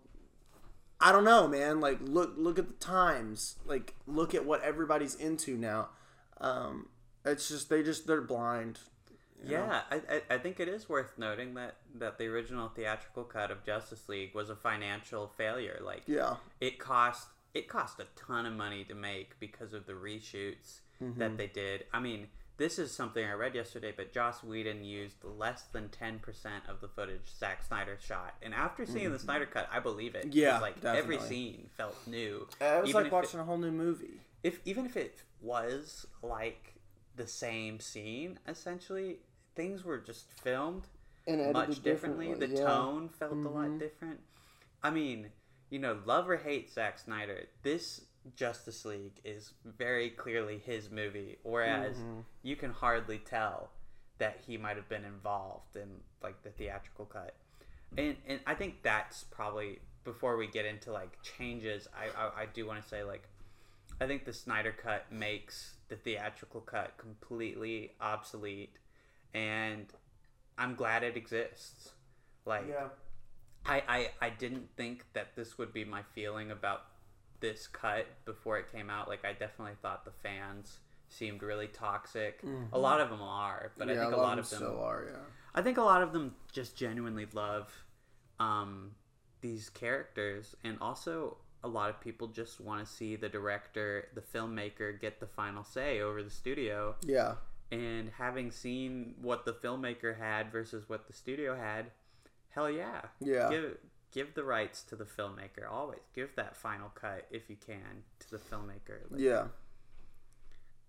[1.01, 1.81] I don't know, man.
[1.81, 3.57] Like, look, look at the times.
[3.65, 5.91] Like, look at what everybody's into now.
[6.41, 6.89] Um,
[7.25, 8.81] it's just they just they're blind.
[9.47, 13.51] Yeah, I, I, I think it is worth noting that, that the original theatrical cut
[13.51, 15.81] of Justice League was a financial failure.
[15.85, 16.37] Like, Yeah.
[16.61, 21.19] it cost it cost a ton of money to make because of the reshoots Mm-hmm.
[21.19, 21.85] that they did.
[21.93, 22.29] I mean,
[22.59, 26.81] this is something I read yesterday, but Joss Whedon used less than ten percent of
[26.81, 28.35] the footage Zack Snyder shot.
[28.41, 30.27] And after seeing the Snyder cut, I believe it.
[30.29, 30.39] Mm-hmm.
[30.39, 32.47] Yeah, like every scene felt new.
[32.61, 34.21] Uh, It was Even like if it- watching a whole new movie.
[34.45, 36.75] if even if it was like
[37.17, 39.19] the same scene essentially
[39.55, 40.85] things were just filmed
[41.27, 42.61] And much differently, differently, the yeah.
[42.61, 42.67] Mm-hmm.
[42.67, 44.21] tone felt a lot different
[44.83, 45.29] i mean
[45.71, 48.03] you know love or hate Zack snyder this
[48.37, 52.21] justice league is very clearly his movie whereas Mm-hmm.
[52.43, 53.71] you can hardly tell
[54.19, 55.89] that he might have been involved in
[56.23, 57.35] like the theatrical cut
[57.99, 62.47] and and i think that's probably before we get into like changes i i, I
[62.47, 63.25] do want to say like
[64.01, 68.75] I think the Snyder cut makes the theatrical cut completely obsolete,
[69.35, 69.87] and
[70.59, 71.91] I'm glad it exists.
[72.45, 72.65] Like,
[73.65, 76.83] I, I, I didn't think that this would be my feeling about
[77.41, 79.09] this cut before it came out.
[79.09, 80.79] Like, I definitely thought the fans
[81.09, 82.43] seemed really toxic.
[82.73, 85.05] A lot of them are, but I think a lot of them still are.
[85.11, 85.19] Yeah.
[85.55, 87.71] I think a lot of them just genuinely love
[88.41, 88.93] um,
[89.41, 94.21] these characters, and also a lot of people just want to see the director, the
[94.21, 96.97] filmmaker, get the final say over the studio.
[97.07, 97.35] Yeah.
[97.73, 101.87] And having seen what the filmmaker had versus what the studio had,
[102.51, 103.49] hell yeah, Yeah.
[103.51, 103.79] give
[104.13, 105.67] give the rights to the filmmaker.
[105.71, 109.11] Always give that final cut if you can to the filmmaker.
[109.11, 109.49] Like, Yeah.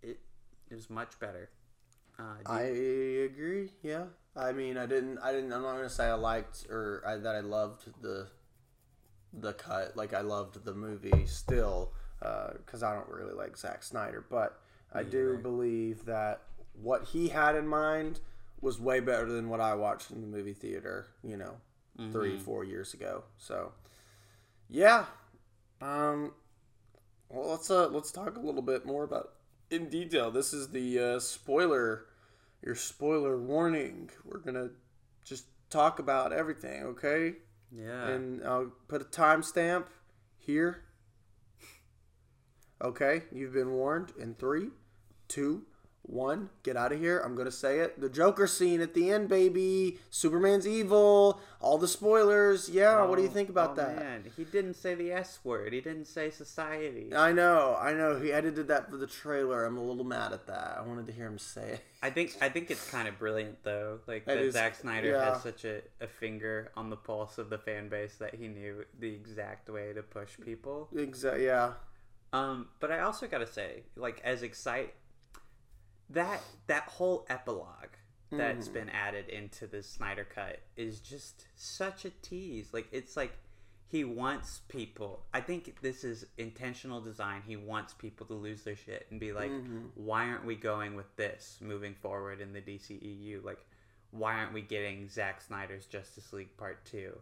[0.01, 0.19] it
[0.69, 1.49] is much better.
[2.19, 3.71] Uh, I you- agree.
[3.81, 4.07] Yeah.
[4.35, 5.19] I mean, I didn't.
[5.19, 5.53] I didn't.
[5.53, 8.27] I'm not gonna say I liked or I, that I loved the
[9.31, 9.95] the cut.
[9.95, 14.25] Like I loved the movie still, because I don't really like Zack Snyder.
[14.29, 14.59] But
[14.91, 16.41] I do believe that
[16.81, 18.19] what he had in mind
[18.61, 21.07] was way better than what I watched in the movie theater.
[21.23, 21.55] You know,
[22.11, 23.23] three, four years ago.
[23.37, 23.73] So,
[24.69, 25.05] yeah.
[25.81, 26.33] Um.
[27.29, 29.31] Well, let's uh let's talk a little bit more about
[29.69, 30.31] in detail.
[30.31, 32.05] This is the uh, spoiler,
[32.63, 34.09] your spoiler warning.
[34.23, 34.69] We're gonna
[35.23, 37.33] just talk about everything, okay?
[37.71, 38.07] yeah.
[38.07, 39.85] And I'll put a timestamp
[40.37, 40.83] here.
[42.81, 44.11] Okay, you've been warned.
[44.19, 44.67] In three,
[45.27, 45.63] two,
[46.05, 47.19] One, get out of here.
[47.19, 47.99] I'm gonna say it.
[47.99, 49.99] The Joker scene at the end, baby.
[50.09, 51.39] Superman's evil.
[51.61, 52.67] All the spoilers.
[52.67, 53.05] Yeah.
[53.05, 53.95] what do you think about oh, that?
[53.95, 55.71] Man, he didn't say the S word.
[55.71, 57.15] He didn't say society.
[57.15, 57.77] I know.
[57.79, 58.19] I know.
[58.19, 59.63] He edited that for the trailer.
[59.63, 60.75] I'm a little mad at that.
[60.77, 61.81] I wanted to hear him say it.
[62.03, 65.11] I think I think it's kind of brilliant though, like It that is- Zack Snyder
[65.11, 65.33] yeah.
[65.33, 68.83] has such a, a finger on the pulse of the fan base that he knew
[68.99, 70.89] the exact way to push people.
[70.93, 71.45] Exactly.
[71.45, 71.73] Yeah.
[72.33, 74.93] Um, but I also gotta say, like as excite
[76.13, 77.67] that that whole epilogue
[78.31, 78.73] that's Mm-hmm.
[78.73, 82.73] been added into the Snyder cut is just such a tease.
[82.73, 83.33] Like it's like
[83.89, 85.23] he wants people.
[85.35, 87.43] I think this is intentional design.
[87.45, 89.79] He wants people to lose their shit and be like, Mm-hmm.
[89.93, 93.43] "Why aren't we going with this moving forward in the DCEU?
[93.43, 93.63] Like,
[94.09, 97.15] why aren't we getting Zack Snyder's Justice League Part 2?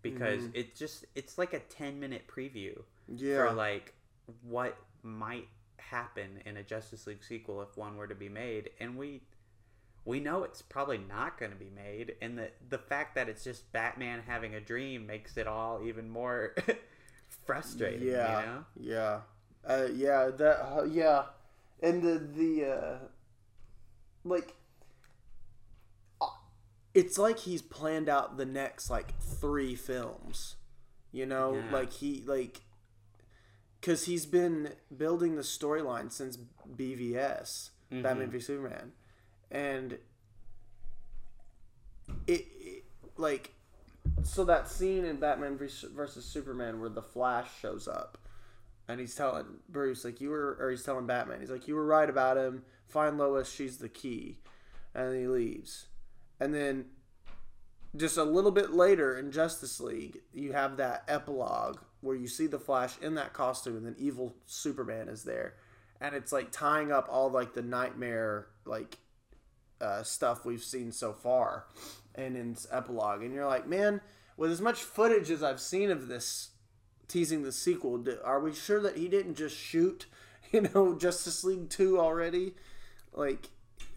[0.00, 3.48] Because it just it's like a 10 minute preview Yeah.
[3.48, 3.92] for like
[4.42, 5.48] what might
[5.78, 9.22] happen in a Justice League sequel if one were to be made, and we
[10.04, 13.42] we know it's probably not going to be made, and the the fact that it's
[13.44, 16.54] just Batman having a dream makes it all even more
[17.46, 18.06] frustrating.
[18.08, 18.64] Yeah, you know?
[18.76, 19.20] yeah,
[19.68, 20.30] uh, yeah.
[20.36, 21.24] That uh, yeah,
[21.82, 22.98] and the the uh,
[24.24, 24.54] like,
[26.20, 26.26] uh,
[26.94, 30.56] it's like he's planned out the next like three films.
[31.12, 31.72] You know, Yeah.
[31.72, 32.60] like he like,
[33.86, 36.36] because he's been building the storyline since
[36.76, 38.02] BVS, mm-hmm.
[38.02, 38.90] Batman v Superman,
[39.48, 39.92] and
[42.26, 42.84] it, it
[43.16, 43.52] like
[44.24, 48.18] so that scene in Batman vs versus Superman where the Flash shows up,
[48.88, 51.86] and he's telling Bruce like you were, or he's telling Batman, he's like you were
[51.86, 52.64] right about him.
[52.88, 54.40] Find Lois, she's the key,
[54.96, 55.86] and then he leaves,
[56.40, 56.86] and then
[57.94, 62.46] just a little bit later in Justice League, you have that epilogue where you see
[62.46, 65.54] the Flash in that costume, and then evil Superman is there,
[66.00, 68.98] and it's like tying up all like the nightmare like
[69.80, 71.66] uh, stuff we've seen so far
[72.14, 73.22] and in epilogue.
[73.22, 74.00] And you're like man
[74.36, 76.50] with as much footage as i've seen of this
[77.08, 80.06] teasing the sequel are we sure that he didn't just shoot
[80.52, 82.54] you know justice league 2 already?
[83.12, 83.48] Like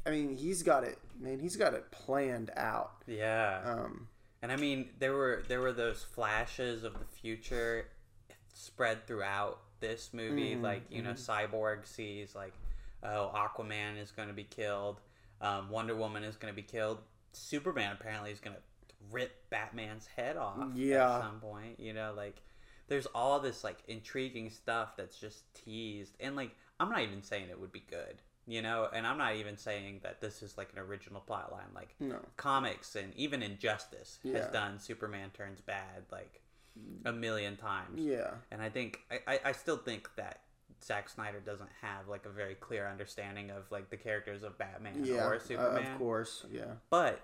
[0.05, 3.03] i mean he's got it man he's got it planned out.
[3.07, 3.61] Yeah.
[3.63, 4.08] um
[4.41, 7.87] And I mean, there were there were those flashes of the future
[8.53, 10.53] spread throughout this movie.
[10.53, 12.53] Mm-hmm, like you know, Cyborg sees like,
[13.03, 15.01] oh, Aquaman is going to be killed.
[15.41, 16.99] Um, Wonder Woman is going to be killed.
[17.33, 18.61] Superman apparently is going to
[19.11, 21.15] rip Batman's head off Yeah.
[21.17, 21.79] at some point.
[21.79, 22.41] You know, like
[22.87, 27.47] there's all this like intriguing stuff that's just teased, and like I'm not even saying
[27.49, 28.15] it would be good.
[28.49, 31.69] You know, and I'm not even saying that this is like an original plot line.
[31.75, 36.41] Like no comics and even Injustice has done Superman turns bad like
[37.05, 37.99] a million times.
[38.01, 40.41] yeah And I think I, I, I still think that
[40.83, 45.03] Zack Snyder doesn't have like a very clear understanding of like the characters of Batman
[45.03, 45.91] yeah or uh, Superman.
[45.91, 47.21] of course yeah But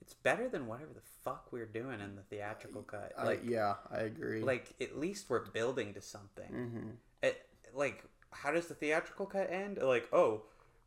[0.00, 3.12] it's better than whatever the fuck we're doing in the theatrical cut.
[3.18, 6.50] I, Like yeah i agree like at least we're building to something.
[6.50, 6.88] mm-hmm.
[7.22, 9.78] It, like how does the theatrical cut end?
[9.80, 10.42] Like, oh,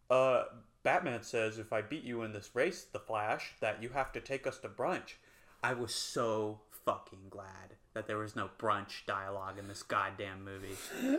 [0.10, 0.44] uh,
[0.84, 4.22] Batman says if I beat you in this race, the Flash, that you have to
[4.22, 5.16] take us to brunch.
[5.64, 10.76] I was so fucking glad that there was no brunch dialogue in this goddamn movie.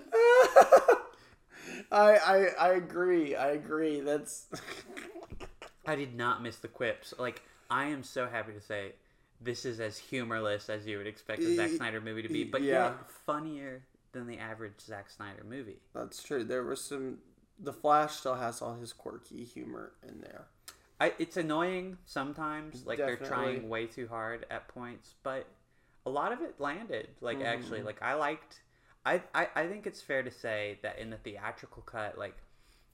[1.90, 4.46] I, I i agree i agree that's
[5.86, 7.14] I did not miss the quips.
[7.18, 8.92] Like, I am so happy to say
[9.40, 12.62] this is as humorless as you would expect a Zack Snyder movie to be, but
[12.62, 12.94] yeah.
[13.24, 13.82] funnier
[14.16, 15.78] than the average Zack Snyder movie.
[15.94, 16.42] That's true.
[16.44, 17.18] There was some.
[17.58, 20.46] The Flash still has all his quirky humor in there.
[21.00, 22.84] I, it's annoying sometimes.
[22.84, 25.46] Like they're trying way too hard at points, but
[26.04, 27.08] a lot of it landed.
[27.20, 27.86] Like actually, Mm-hmm.
[27.86, 28.60] like I liked.
[29.04, 32.36] I, I I think it's fair to say that in the theatrical cut, like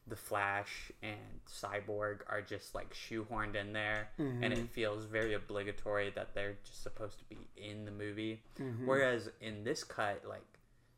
[0.08, 1.14] the Flash and
[1.48, 4.52] Cyborg are just like shoehorned in there, and Mm-hmm.
[4.52, 8.42] it feels very obligatory that they're just supposed to be in the movie.
[8.60, 8.86] Mm-hmm.
[8.86, 10.51] Whereas in this cut, like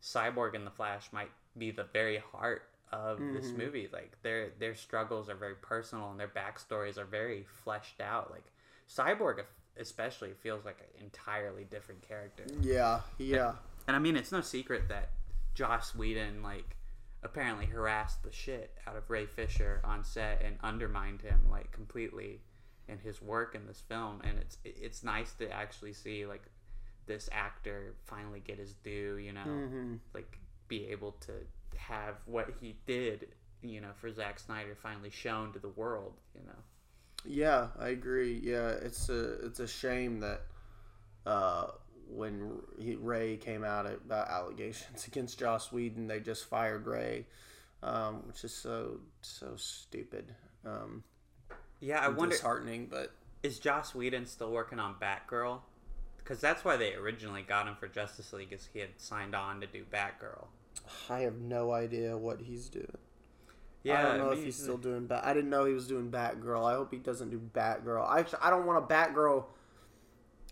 [0.05, 3.59] Cyborg and the Flash might be the very heart of this Mm-hmm.
[3.59, 3.89] movie.
[3.93, 8.31] Like their their struggles are very personal and their backstories are very fleshed out.
[8.31, 8.45] Like
[8.89, 9.43] Cyborg
[9.79, 12.45] especially feels like an entirely different character.
[12.61, 13.55] Yeah, yeah,
[13.89, 15.11] And I mean, it's no secret that
[15.55, 16.77] Joss Whedon like
[17.23, 22.43] apparently harassed the shit out of Ray Fisher on set and undermined him like completely
[22.87, 24.21] in his work in this film.
[24.23, 26.43] And it's it's nice to actually see like
[27.07, 29.17] this actor finally get his due.
[29.19, 29.95] You know, Mm-hmm.
[30.15, 30.39] like
[30.69, 31.33] be able to
[31.77, 33.29] have what he did.
[33.63, 36.15] You know, for Zack Snyder finally shown to the world.
[36.35, 36.59] You know.
[37.25, 37.69] yeah.
[37.79, 38.41] I agree.
[38.43, 40.43] Yeah, it's a it's a shame that
[41.27, 41.69] uh,
[42.09, 47.27] when he, Ray came out about allegations against Joss Whedon, they just fired Ray.
[47.83, 50.35] um, which is so so stupid.
[50.67, 51.03] Um,
[51.81, 55.61] Yeah, I wonder disheartening, but is Joss Whedon still working on Batgirl?
[56.25, 59.61] Because that's why they originally got him for Justice League, is he had signed on
[59.61, 60.47] to do Batgirl.
[61.11, 62.97] I have no idea what he's doing.
[63.83, 65.27] Yeah, I don't know if he's still doing Bat.
[65.27, 66.65] I didn't know he was doing Batgirl.
[66.65, 68.09] I hope he doesn't do Batgirl.
[68.09, 69.45] I actually, I don't want a Batgirl.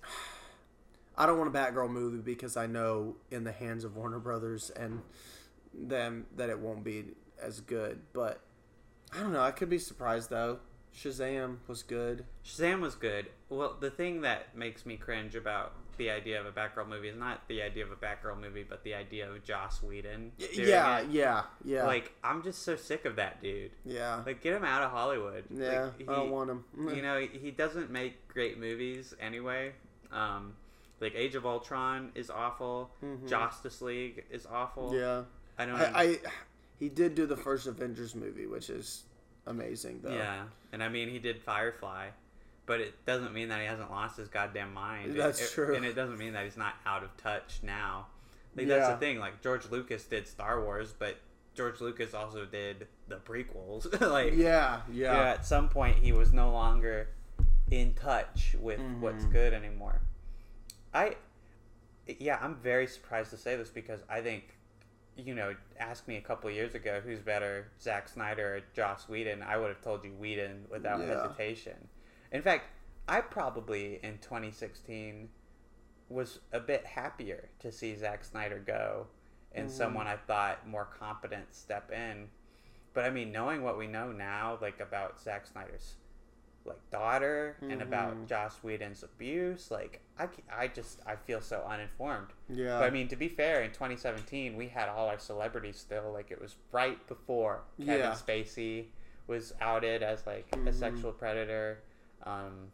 [1.16, 4.70] I don't want a Batgirl movie because I know in the hands of Warner Brothers
[4.70, 5.00] and
[5.72, 7.04] them that it won't be
[7.42, 8.00] as good.
[8.12, 8.40] But
[9.14, 9.40] I don't know.
[9.40, 10.58] I could be surprised though.
[10.97, 12.24] Shazam was good.
[12.45, 13.26] Shazam was good.
[13.49, 17.16] Well, the thing that makes me cringe about the idea of a Batgirl movie is
[17.16, 20.32] not the idea of a Batgirl movie, but the idea of Joss Whedon.
[20.38, 21.11] Yeah, it.
[21.11, 23.72] yeah, yeah, Like, I'm just so sick of that dude.
[23.84, 25.45] yeah, Like, get him out of Hollywood.
[25.51, 25.90] yeah.
[25.99, 26.64] Like, I don't want him.
[26.95, 29.72] you know, he doesn't make great movies anyway.
[30.11, 30.55] Um,
[31.01, 32.90] like Age of Ultron is awful.
[33.03, 33.28] Mhm.
[33.28, 34.95] Justice League is awful.
[34.95, 35.22] yeah.
[35.59, 35.76] I don't.
[35.80, 36.18] I, I
[36.78, 39.05] he did do the first Avengers movie, which is
[39.47, 40.12] amazing though.
[40.14, 42.09] yeah, and I mean he did Firefly,
[42.66, 45.14] but it doesn't mean that he hasn't lost his goddamn mind.
[45.14, 45.74] That's It- true.
[45.74, 48.07] and it doesn't mean that he's not out of touch now.
[48.57, 49.18] Like that's the thing.
[49.18, 51.16] Like George Lucas did Star Wars, but
[51.55, 54.01] George Lucas also did the prequels.
[54.11, 55.30] like Yeah, yeah, yeah.
[55.30, 57.09] at some point he was no longer
[57.70, 59.32] in touch with what's Mhm.
[59.32, 60.01] good anymore.
[60.95, 61.16] I,
[62.07, 64.57] yeah, I'm very surprised to say this because I think,
[65.16, 69.08] you know, ask me a couple of years ago who's better, Zack Snyder or Joss
[69.08, 71.06] Whedon, I would have told you Whedon without Yeah.
[71.06, 71.88] hesitation.
[72.30, 72.64] In fact,
[73.08, 75.28] I probably in 2016
[76.08, 79.08] was a bit happier to see Zack Snyder go
[79.52, 79.70] and Mhm.
[79.70, 82.30] someone I thought more competent step in.
[82.94, 85.96] But I mean, knowing what we know now, like about Zack Snyder's
[86.64, 88.26] like daughter and about Mhm.
[88.28, 92.28] Joss Whedon's abuse, like I, I just I feel so uninformed.
[92.48, 92.78] Yeah.
[92.78, 96.12] But I mean, to be fair, in 2017 we had all our celebrities still.
[96.12, 98.12] Like it was right before Kevin Yeah.
[98.12, 98.86] Spacey
[99.26, 100.74] was outed as like a Mhm.
[100.74, 101.80] sexual predator.
[102.22, 102.70] Um,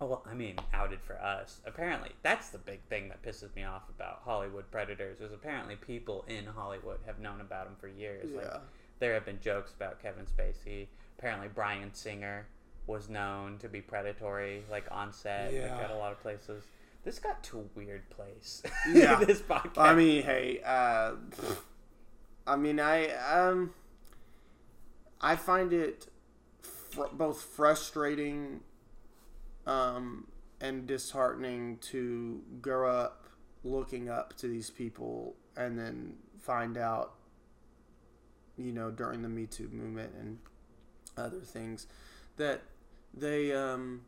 [0.00, 1.60] oh, well, I mean, outed for us.
[1.64, 5.20] Apparently, that's the big thing that pisses me off about Hollywood predators.
[5.20, 8.30] Is apparently people in Hollywood have known about him for years.
[8.32, 8.58] Like, yeah.
[8.98, 10.88] there have been jokes about Kevin Spacey.
[11.18, 12.46] Apparently, Bryan Singer
[12.86, 16.64] was known to be predatory, like on set, like at a lot of places.
[17.04, 18.62] This got to a weird place.
[18.92, 19.16] Yeah.
[19.16, 19.78] this podcast.
[19.78, 21.12] I mean, hey, uh,
[22.46, 23.72] I mean, I um,
[25.20, 26.06] I find it
[26.62, 28.60] fr- both frustrating,
[29.66, 30.26] um,
[30.60, 33.26] and disheartening to grow up
[33.64, 37.14] looking up to these people and then find out,
[38.58, 40.38] you know, during the Me Too movement and
[41.16, 41.86] other things,
[42.36, 42.62] that
[43.16, 44.02] they um,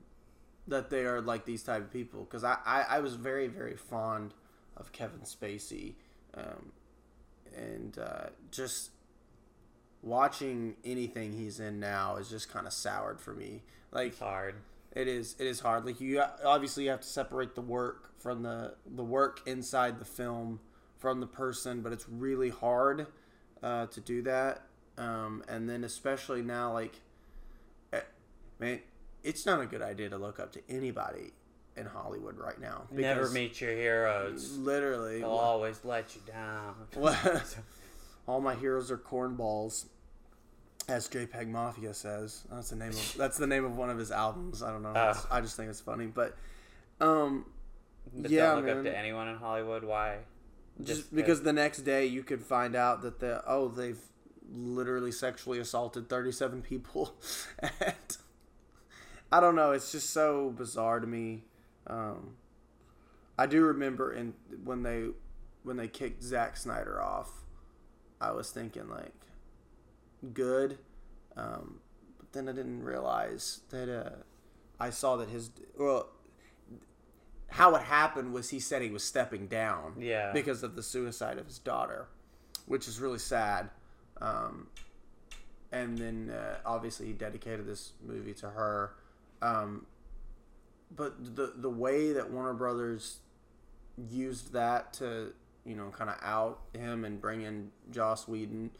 [0.69, 3.77] that they are like these type of people because I, I I was very very
[3.77, 4.35] fond
[4.77, 5.95] of Kevin Spacey,
[6.35, 6.73] um,
[7.57, 8.91] and uh, just
[10.03, 13.63] watching anything he's in now is just kind of soured for me.
[13.93, 14.57] Like it's hard.
[14.93, 15.85] it is it is hard.
[15.85, 20.05] Like you obviously you have to separate the work from the the work inside the
[20.05, 20.61] film
[20.99, 23.07] from the person, but it's really hard
[23.63, 24.63] uh, to do that.
[24.99, 27.01] Um, and then especially now, like,
[27.93, 28.01] eh,
[28.59, 28.81] man,
[29.27, 31.33] it's not a good idea to look up to anybody
[31.77, 32.85] in Hollywood right now.
[32.91, 34.57] Never meet your heroes.
[34.57, 36.75] Literally, They'll always let you down.
[36.95, 37.57] what-
[38.29, 39.87] all my heroes are cornballs,
[40.89, 42.45] as JPEG Mafia says.
[42.51, 44.63] That's the name of that's the name of one of his albums.
[44.63, 44.91] I don't know.
[44.91, 46.37] It's- I just think it's funny, but
[47.01, 47.45] um,
[48.15, 48.79] But yeah, don't look man.
[48.79, 49.85] up to anyone in Hollywood.
[49.85, 50.19] Why?
[50.83, 53.99] just because the next day you could find out that the oh they've
[54.53, 57.15] literally sexually assaulted 37 people
[57.59, 57.95] and
[59.33, 61.43] i don't know it's just so bizarre to me
[61.89, 62.37] um,
[63.39, 65.07] i do remember in when they
[65.63, 67.31] when they kicked Zack snyder off
[68.21, 69.13] i was thinking like
[70.33, 70.79] good
[71.37, 71.81] um,
[72.19, 74.11] but then i didn't realize that uh,
[74.81, 76.09] i saw that his well
[77.49, 80.33] how it happened was he said he was stepping down Yeah.
[80.33, 82.09] because of the suicide of his daughter,
[82.67, 83.71] which is really sad.
[84.21, 84.67] Um,
[85.71, 88.95] and then uh, obviously he dedicated this movie to her.
[89.43, 89.87] Um,
[90.95, 93.19] but the the way that Warner Brothers
[94.11, 95.33] used that to
[95.65, 98.71] you know kind of out him and bring in Joss Whedon,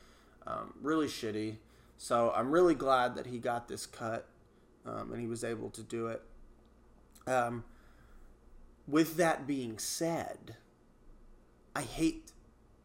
[0.47, 1.57] um, really shitty.
[1.99, 4.27] So I'm really glad that he got this cut
[4.87, 6.23] um, and he was able to do it.
[7.27, 7.65] Um,
[8.87, 10.57] with that being said,
[11.75, 12.33] I hate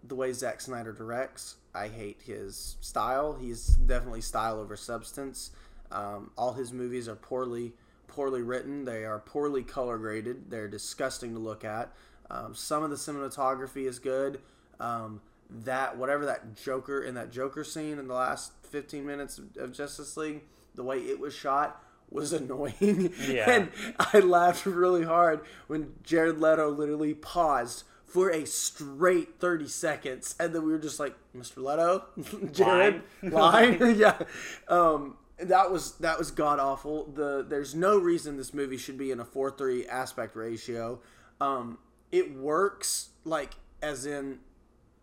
[0.03, 1.57] the way Zack Snyder directs.
[1.73, 3.37] I hate his style.
[3.39, 5.51] He's definitely style over substance.
[5.91, 7.73] Um, all his movies are poorly
[8.07, 8.85] poorly written.
[8.85, 10.49] They are poorly color graded.
[10.49, 11.91] They're disgusting to look at.
[12.29, 14.39] Um, some of the cinematography is good.
[14.79, 19.45] Um, that whatever that Joker in that Joker scene in the last 15 minutes of,
[19.57, 20.41] of Justice League,
[20.75, 23.13] the way it was shot was annoying.
[23.27, 23.49] Yeah.
[23.49, 23.69] and
[23.99, 30.53] I laughed really hard when Jared Leto literally paused for a straight 30 seconds and
[30.53, 31.57] then we were just like Mr.
[31.63, 32.03] Leto
[32.51, 33.79] Jared Line.
[33.79, 34.21] line yeah
[34.67, 39.11] um that was that was god awful the there's no reason this movie should be
[39.11, 40.99] in a 4-3 aspect ratio.
[41.39, 41.77] Um
[42.11, 44.39] it works like as in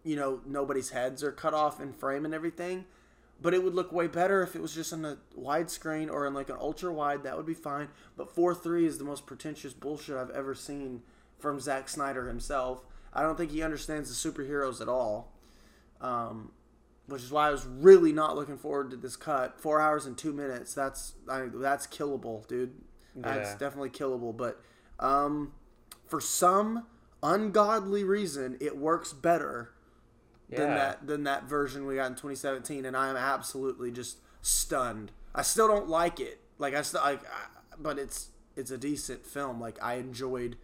[0.05, 2.85] you know nobody's heads are cut off in frame and everything
[3.41, 6.35] but it would look way better if it was just in a widescreen or in
[6.35, 7.23] like an ultra wide.
[7.23, 7.89] That would be fine.
[8.17, 11.03] But 4-3 is the most pretentious bullshit i've ever seen
[11.39, 12.85] from Zack Snyder himself.
[13.13, 15.33] I don't think he understands the superheroes at all.
[16.01, 16.51] Um,
[17.09, 19.61] which is why I was really not looking forward to this cut.
[19.61, 20.75] Four hours and two minutes.
[20.75, 22.75] That's I, that's killable, dude.
[23.17, 23.57] That's Yeah.
[23.59, 24.37] definitely killable.
[24.37, 24.61] But
[25.01, 25.53] um,
[26.07, 26.87] for some
[27.23, 29.73] ungodly reason, it works better
[30.51, 35.11] than that than that version we got in 2017, and I am absolutely just stunned.
[35.35, 36.41] I still don't like it.
[36.59, 37.49] Like I still like, I-
[37.79, 39.61] but it's it's a decent film.
[39.61, 40.57] Like I enjoyed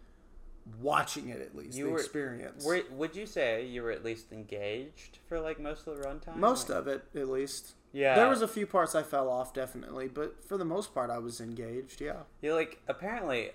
[0.81, 1.77] watching it at least.
[1.77, 2.65] You the were- experience.
[2.65, 6.37] Were, would you say you were at least engaged for like most of the runtime?
[6.37, 7.73] Most Like- of it, at least.
[7.91, 8.15] Yeah.
[8.15, 11.17] There was a few parts I fell off, definitely, but for the most part, I
[11.19, 12.01] was engaged.
[12.01, 12.23] Yeah.
[12.41, 13.51] Yeah, like apparently,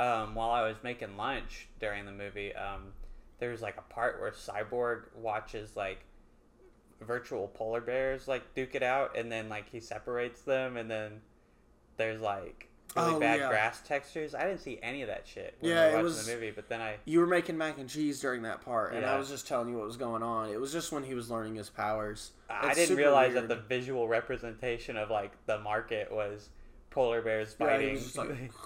[0.00, 2.92] um, while I was making lunch during the movie, um,
[3.38, 6.04] there's like a part where Cyborg watches like
[7.00, 11.20] virtual polar bears like duke it out, and then like he separates them, and then
[11.96, 13.48] there's like really Oh, bad yeah.
[13.48, 14.34] grass textures.
[14.34, 16.50] I didn't see any of that shit when Yeah, we were watching was- the movie,
[16.50, 19.28] but then I You were making mac and cheese during that part, and I was
[19.28, 20.50] just telling you what was going on.
[20.50, 22.32] It was just when he was learning his powers.
[22.48, 23.48] I didn't realize weird.
[23.48, 26.50] that the visual representation of like the market was
[26.90, 28.00] polar bears Yeah, fighting.
[28.16, 28.50] like-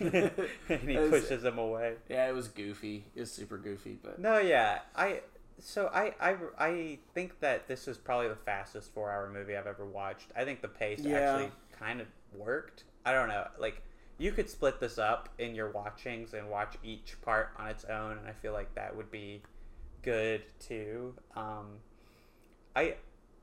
[0.00, 1.94] and he pushes them away.
[2.08, 3.04] Yeah, it was goofy.
[3.14, 5.20] It was super goofy, but No, yeah, I
[5.60, 9.66] so I I I think that this is probably the fastest four hour movie I've
[9.68, 10.32] ever watched.
[10.36, 11.18] I think the pace Yeah.
[11.18, 12.84] actually kind of worked.
[13.08, 13.80] I don't know, like
[14.18, 18.18] you could split this up in your watchings and watch each part on its own,
[18.18, 19.40] and I feel like that would be
[20.02, 21.14] good too.
[21.34, 21.78] Um,
[22.76, 22.96] I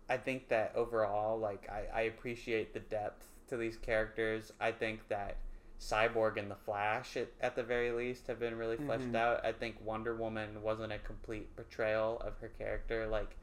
[0.07, 4.53] I think that overall, like I, I appreciate the depth to these characters.
[4.59, 5.37] I think that
[5.79, 9.15] Cyborg and the Flash, at, at the very least, have been really fleshed Mhm.
[9.15, 9.43] out.
[9.43, 13.07] I think Wonder Woman wasn't a complete portrayal of her character.
[13.07, 13.35] Like,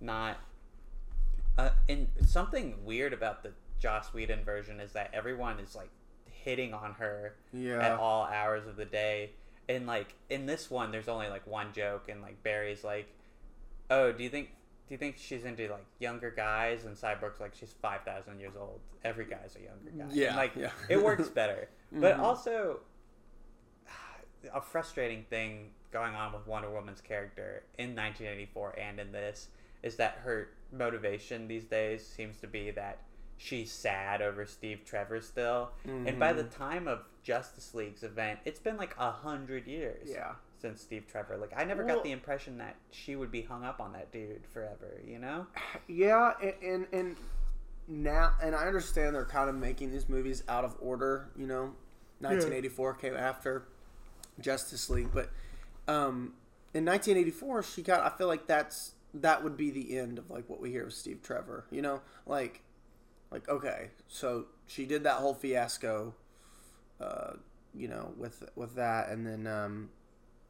[0.00, 0.36] not.
[1.56, 3.52] Uh, and something weird about the
[3.84, 5.90] Joss Whedon version is that everyone is like
[6.30, 7.34] hitting on her
[7.82, 9.32] at all hours of the day.
[9.68, 13.08] And like in this one, there's only like one joke, and like Barry's like,
[13.90, 14.48] "Oh, do you think
[14.88, 18.54] do you think she's into like younger guys?" And Cyborg's like, "She's five thousand years
[18.58, 18.80] old.
[19.04, 20.70] Every guy's a younger guy." And, Yeah, like yeah.
[20.88, 21.68] it works better.
[21.92, 22.20] But Mhm.
[22.20, 22.80] also,
[24.52, 29.48] a frustrating thing going on with Wonder Woman's character in 1984 and in this
[29.82, 32.98] is that her motivation these days seems to be that
[33.36, 35.70] she's sad over Steve Trevor still.
[35.84, 36.62] And by the Mm-hmm.
[36.62, 40.32] time of Justice League's event, it's been like a hundred years yeah.
[40.60, 41.36] since Steve Trevor.
[41.36, 44.12] Like I never Well- got the impression that she would be hung up on that
[44.12, 45.00] dude forever.
[45.06, 45.46] You know?
[45.88, 47.16] Yeah, and, and and
[47.86, 51.28] now, and I understand they're kind of making these movies out of order.
[51.36, 51.74] You know,
[52.20, 53.64] 1984 came after
[54.40, 55.30] Justice League, but
[55.86, 56.32] um,
[56.72, 58.00] in 1984, she got.
[58.02, 60.92] I feel like that's that would be the end of like what we hear of
[60.94, 61.64] Steve Trevor.
[61.70, 62.62] You know, like
[63.30, 66.14] like okay, so she did that whole fiasco.
[67.00, 67.32] Uh,
[67.74, 69.90] you know, with with that, and then um,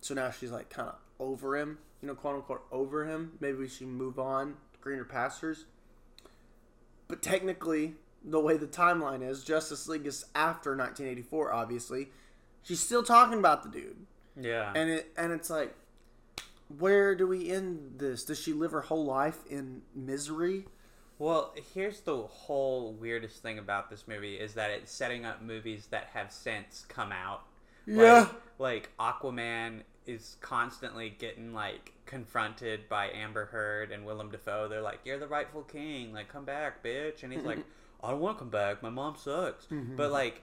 [0.00, 1.78] so now she's like kind of over him.
[2.02, 3.32] You know, quote unquote over him.
[3.40, 5.64] Maybe we should move on to greener pastures.
[7.08, 7.94] But technically,
[8.24, 11.52] the way the timeline is, Justice League is after 1984.
[11.52, 12.08] Obviously,
[12.62, 14.06] she's still talking about the dude,
[14.38, 14.72] Yeah.
[14.74, 15.74] and it and it's like,
[16.78, 18.24] where do we end this?
[18.24, 20.66] Does she live her whole life in misery?
[21.18, 25.86] Well, here's the whole weirdest thing about this movie is that it's setting up movies
[25.90, 27.42] that have since come out.
[27.86, 28.28] Yeah.
[28.58, 34.68] Like, like Aquaman is constantly getting like confronted by Amber Heard and Willem Dafoe.
[34.68, 36.12] They're like, "You're the rightful king.
[36.12, 37.58] Like, come back, bitch." And he's like,
[38.02, 38.82] "I don't want to come back.
[38.82, 39.96] My mom sucks." Mm-hmm.
[39.96, 40.42] But like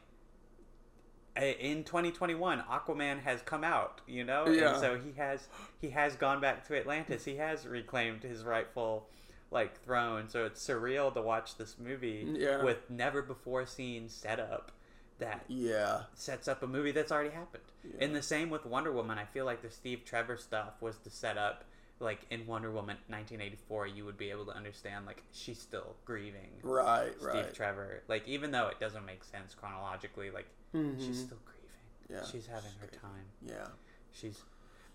[1.37, 4.71] in 2021 aquaman has come out you know Yeah.
[4.71, 5.47] and so he has
[5.79, 9.07] he has gone back to atlantis he has reclaimed his rightful
[9.51, 10.29] like throne.
[10.29, 12.63] so it's surreal to watch this movie Yeah.
[12.63, 14.71] with never before seen setup
[15.19, 16.03] that Yeah.
[16.15, 17.63] sets up a movie that's already happened
[17.99, 21.09] and the same with wonder woman i feel like the steve trevor stuff was to
[21.11, 21.63] set up
[21.99, 26.49] like in wonder woman 1984 you would be able to understand like she's still grieving
[26.63, 27.03] Right.
[27.03, 27.13] Right.
[27.19, 27.53] Steve Right.
[27.53, 28.03] Trevor.
[28.07, 30.97] Like even though it doesn't make sense chronologically, like Mhm.
[30.99, 31.69] she's still grieving.
[32.09, 32.99] Yeah, she's having she's her grieving.
[32.99, 33.25] time.
[33.45, 33.67] Yeah.
[34.11, 34.41] She's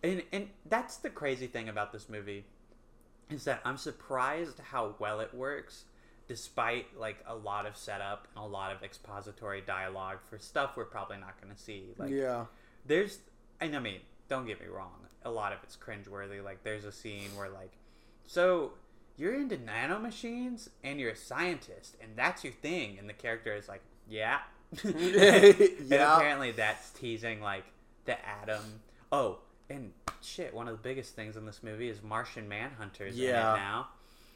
[0.02, 2.44] and and that's the crazy thing about this movie
[3.30, 5.84] is that I'm surprised how well it works
[6.28, 10.84] despite like a lot of setup and a lot of expository dialogue for stuff we're
[10.84, 11.94] probably not going to see.
[11.98, 12.46] Like yeah.
[12.84, 13.18] there's
[13.60, 16.42] and I mean, don't get me wrong, a lot of it's cringeworthy.
[16.42, 17.72] Like there's a scene where like
[18.26, 18.72] so
[19.16, 23.68] you're into nanomachines and you're a scientist and that's your thing and the character is
[23.68, 24.38] like, Yeah.
[24.84, 27.64] And apparently that's teasing like
[28.04, 28.80] the atom.
[29.12, 29.38] Oh,
[29.70, 29.92] and
[30.22, 33.54] shit, one of the biggest things in this movie is Martian Manhunters in Yeah.
[33.54, 33.88] it now.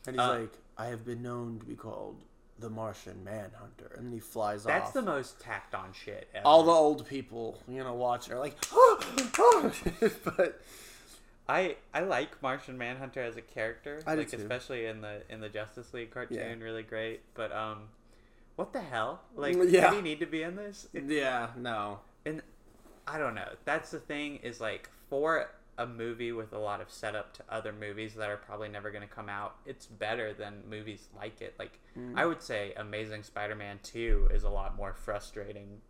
[0.06, 2.22] And he's Uh, like, I have been known to be called
[2.58, 3.92] the Martian Manhunter.
[3.96, 4.92] And then he flies That's off.
[4.92, 6.46] That's the most tacked on shit ever.
[6.46, 8.56] All the old people, you know, watching are like,
[10.24, 10.60] but
[11.48, 14.36] I I like Martian Manhunter as a character, I like too.
[14.36, 16.64] especially in the in the Justice League cartoon, Yeah.
[16.64, 17.22] really great.
[17.34, 17.88] But um,
[18.56, 19.22] what the hell?
[19.34, 19.90] Like, Yeah.
[19.90, 20.86] did he need to be in this?
[20.92, 22.00] Yeah, no.
[22.24, 22.42] and
[23.06, 23.48] I don't know.
[23.64, 27.72] That's the thing is like for a movie with a lot of setup to other
[27.72, 31.54] movies that are probably never going to come out, it's better than movies like it.
[31.58, 32.12] Like mm.
[32.16, 35.80] I would say Amazing Spider-Man 2 is a lot more frustrating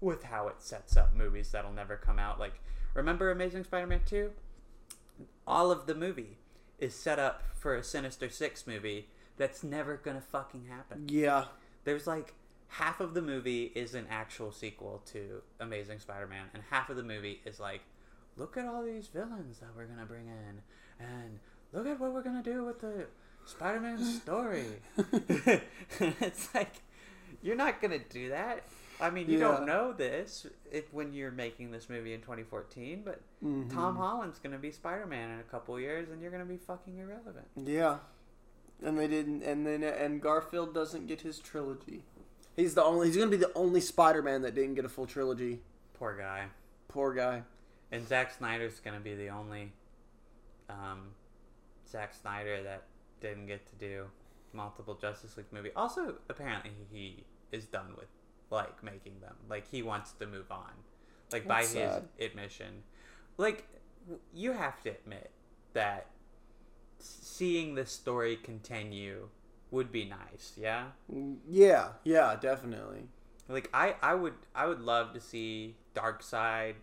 [0.00, 2.38] with how it sets up movies that'll never come out.
[2.38, 2.60] Like
[2.94, 4.30] remember Amazing Spider-Man 2?
[5.46, 6.38] All of the movie
[6.78, 11.46] is set up for a Sinister 6 movie that's never going to fucking happen Yeah.
[11.84, 12.34] there's like
[12.68, 17.02] half of the movie is an actual sequel to Amazing Spider-Man, and half of the
[17.02, 17.80] movie is like,
[18.38, 20.62] look at all these villains that we're gonna bring in,
[21.04, 21.38] and
[21.72, 23.06] look at what we're gonna do with the
[23.44, 24.64] Spider-Man story.
[26.00, 26.82] it's like
[27.42, 28.64] you're not gonna do that.
[29.00, 29.48] I mean, you Yeah.
[29.52, 33.68] don't know this if when you're making this movie in 2014, but Mm-hmm.
[33.70, 37.46] Tom Holland's gonna be Spider-Man in a couple years, and you're gonna be fucking irrelevant.
[37.56, 37.98] Yeah.
[38.82, 42.02] And they didn't and then and Garfield doesn't get his trilogy.
[42.56, 45.06] He's the only he's gonna be the only Spider Man that didn't get a full
[45.06, 45.60] trilogy.
[45.94, 46.46] Poor guy.
[46.88, 47.42] Poor guy.
[47.90, 49.72] And Zack Snyder's gonna be the only
[50.68, 51.12] um,
[51.90, 52.84] Zack Snyder that
[53.20, 54.04] didn't get to do
[54.52, 55.70] multiple Justice League movie.
[55.74, 58.08] Also, apparently he is done with
[58.50, 59.34] like making them.
[59.48, 60.72] Like he wants to move on.
[61.32, 62.08] Like by That's his sad.
[62.20, 62.82] admission.
[63.36, 63.66] Like
[64.32, 65.30] you have to admit
[65.74, 66.06] that
[66.98, 69.28] seeing this story continue
[69.70, 70.54] would be nice.
[70.56, 70.86] Yeah.
[71.48, 73.08] Yeah, yeah, definitely.
[73.48, 76.74] Like I, I would I would love to see Darkseid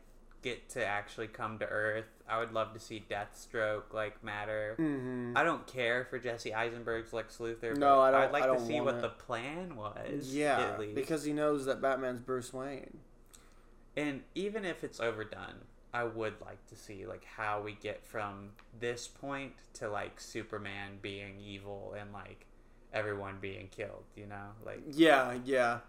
[0.46, 2.06] get to actually come to Earth.
[2.30, 4.76] I would love to see Deathstroke like matter.
[4.80, 5.34] Mm-hmm.
[5.36, 7.76] I don't care for Jesse Eisenberg's Lex Luthor.
[7.76, 9.02] No, but I don't- I'd like I to don't see what it.
[9.02, 10.34] the plan was.
[10.34, 13.00] Yeah, because he knows that Batman's Bruce Wayne.
[13.98, 15.62] and even if it's overdone,
[15.94, 21.00] I would like to see like how we get from this point to like Superman
[21.02, 22.46] being evil and like
[22.94, 24.04] everyone being killed.
[24.16, 25.80] You know, like Yeah, yeah.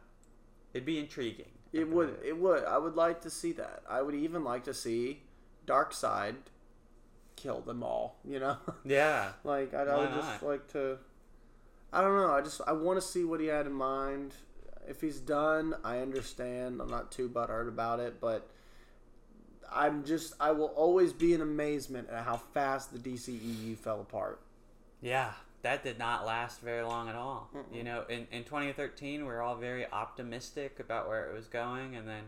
[0.73, 1.51] it'd be intriguing.
[1.77, 2.19] It would.
[2.25, 2.65] It would.
[2.65, 3.83] I would like to see that.
[3.89, 5.23] I would even like to see
[5.67, 6.35] Darkseid
[7.37, 8.17] kill them all.
[8.25, 9.33] You know, Yeah.
[9.45, 10.99] like I, I would just like to.
[11.93, 12.31] I don't know.
[12.33, 14.35] I just I want to see what he had in mind.
[14.89, 16.81] If he's done, I understand.
[16.81, 18.49] I'm not too butthurt about it, but
[19.73, 24.41] I'm just I will always be in amazement at how fast the DCEU fell apart.
[25.01, 25.33] Yeah,
[25.67, 27.51] that did not last very long at all.
[27.53, 27.77] Mm-mm.
[27.77, 31.97] You know, in, in 2013, we were all very optimistic about where it was going,
[31.97, 32.23] and then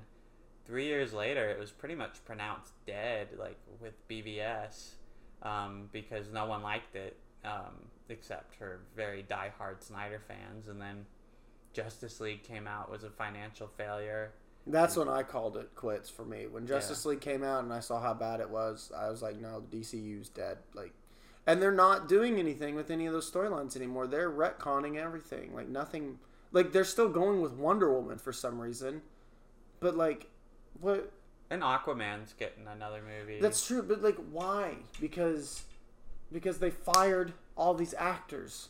[0.65, 4.95] three years later, it was pretty much pronounced dead, like with BVS,
[5.43, 7.77] um, because no one liked it, um,
[8.09, 10.67] except for very diehard Snyder fans.
[10.67, 11.07] And then
[11.73, 14.33] Justice League came out, was a financial failure.
[14.67, 16.49] That's when I called it quits for me.
[16.49, 19.41] When Justice League came out and I saw how bad it was, I was like,
[19.41, 20.59] no, DCU's dead.
[20.75, 20.93] Like,
[21.49, 24.07] and they're not doing anything with any of those storylines anymore.
[24.07, 25.55] They're retconning everything.
[25.55, 26.19] Like nothing.
[26.53, 29.01] Like they're still going with Wonder Woman for some reason,
[29.81, 30.27] but like,
[30.81, 31.11] what?
[31.51, 33.41] And Aquaman's getting another movie.
[33.41, 34.75] That's true, but like, why?
[35.01, 35.63] Because,
[36.31, 38.69] because they fired all these actors,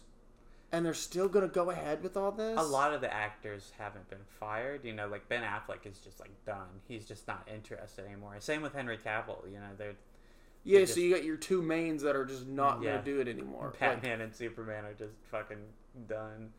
[0.71, 2.57] and they're still gonna go ahead with all this.
[2.57, 4.85] a lot of the actors haven't been fired.
[4.85, 6.81] You know, like Ben Affleck is just like done.
[6.87, 8.37] He's just not interested anymore.
[8.39, 9.51] Same with Henry Cavill.
[9.51, 9.97] You know, they're
[10.65, 12.93] Yeah, just- so you got your two mains that are just not Yeah.
[12.93, 13.69] gonna do it anymore.
[13.71, 15.65] Like, Batman and Superman are just fucking
[16.07, 16.53] done.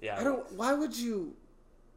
[0.00, 0.50] Yeah, I don't.
[0.52, 1.36] Why would you?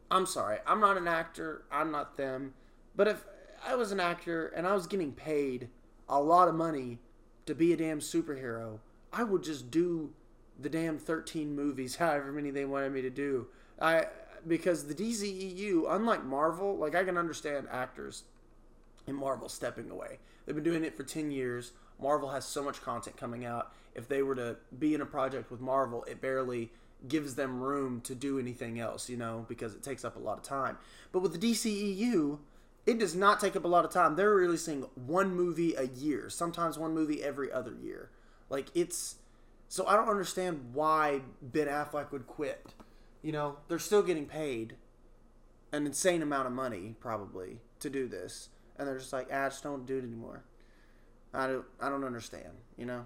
[0.10, 0.60] I'm sorry.
[0.66, 1.64] I'm not an actor.
[1.72, 2.54] I'm not them.
[2.96, 3.26] But if
[3.66, 5.70] I was an actor and I was getting paid
[6.08, 7.00] a lot of money
[7.46, 8.80] to be a damn superhero,
[9.12, 10.14] I would just do
[10.60, 13.48] the damn 13 movies, however many they wanted me to do.
[13.80, 14.08] I
[14.48, 18.24] because the DCEU, unlike Marvel, like I can understand actors
[19.06, 20.20] in Marvel stepping away.
[20.48, 21.74] They've been doing it for 10 years.
[22.02, 23.72] Marvel has so much content coming out.
[23.94, 26.72] If they were to be in a project with Marvel, it barely
[27.08, 30.38] gives them room to do anything else, you know, because it takes up a lot
[30.38, 30.78] of time.
[31.12, 32.40] But with the DCEU,
[32.88, 34.16] it does not take up a lot of time.
[34.16, 38.10] They're releasing one movie a year, sometimes one movie every other year.
[38.50, 39.16] Like it's
[39.68, 42.66] so I don't understand why Ben Affleck would quit.
[43.22, 44.76] You know, they're still getting paid
[45.74, 49.64] an insane amount of money probably to do this, and they're just like, ah, just
[49.64, 50.44] don't do it anymore.
[51.34, 52.54] I don't, I don't understand.
[52.78, 53.06] You know.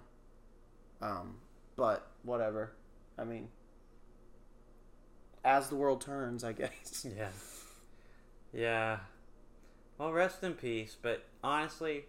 [1.02, 1.36] Um,
[1.76, 2.74] but whatever.
[3.18, 3.48] I mean,
[5.44, 7.06] as the world turns, I guess.
[7.16, 7.30] Yeah.
[8.54, 8.98] Yeah.
[9.98, 10.98] Well, rest in peace.
[11.02, 12.06] But honestly,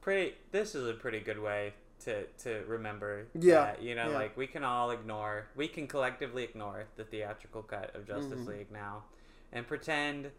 [0.00, 0.34] pretty.
[0.52, 3.26] This is a pretty good way to to remember.
[3.38, 4.14] Yeah, that, you know, yeah.
[4.14, 5.46] like we can all ignore.
[5.54, 8.46] We can collectively ignore the theatrical cut of Justice Mhm.
[8.46, 9.04] League now,
[9.52, 10.30] and pretend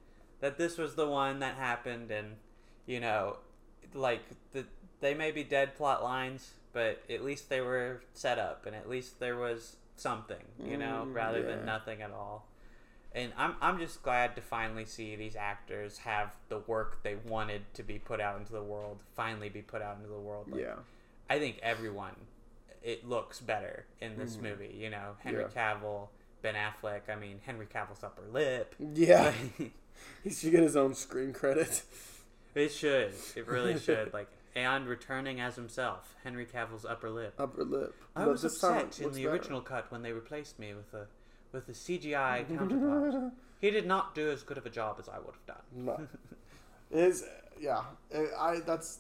[0.41, 2.11] that this was the one that happened.
[2.11, 2.35] And
[2.85, 3.37] you know,
[3.93, 4.21] like
[4.51, 4.65] the
[4.99, 8.89] they may be dead plot lines, but at least they were set up, and at
[8.89, 10.43] least there was something.
[10.63, 11.47] You know, Mm, rather yeah.
[11.55, 12.47] than nothing at all.
[13.13, 17.61] And I'm, I'm just glad to finally see these actors have the work they wanted
[17.73, 20.49] to be put out into the world finally be put out into the world.
[20.49, 20.75] Like, Yeah.
[21.29, 22.15] I think everyone,
[22.81, 24.73] it looks better in this movie.
[24.79, 25.43] You know, Henry.
[25.53, 25.75] Yeah.
[25.75, 26.07] Cavill,
[26.41, 27.09] Ben Affleck.
[27.09, 28.75] I mean, Henry Cavill's upper lip.
[28.79, 29.33] Yeah.
[30.23, 31.83] he should get his own screen credit.
[32.55, 33.13] it should.
[33.35, 34.13] It really should.
[34.13, 37.33] Like, and returning as himself, Henry Cavill's upper lip.
[37.39, 37.95] Upper lip.
[38.15, 39.31] I But was upset in the better.
[39.33, 41.07] original cut when they replaced me with a
[41.53, 43.33] with a CGI counterpart.
[43.59, 45.65] He did not do as good of a job as I would have done.
[45.73, 46.07] No.
[46.89, 47.23] Is
[47.59, 47.83] yeah.
[48.37, 48.99] I, that's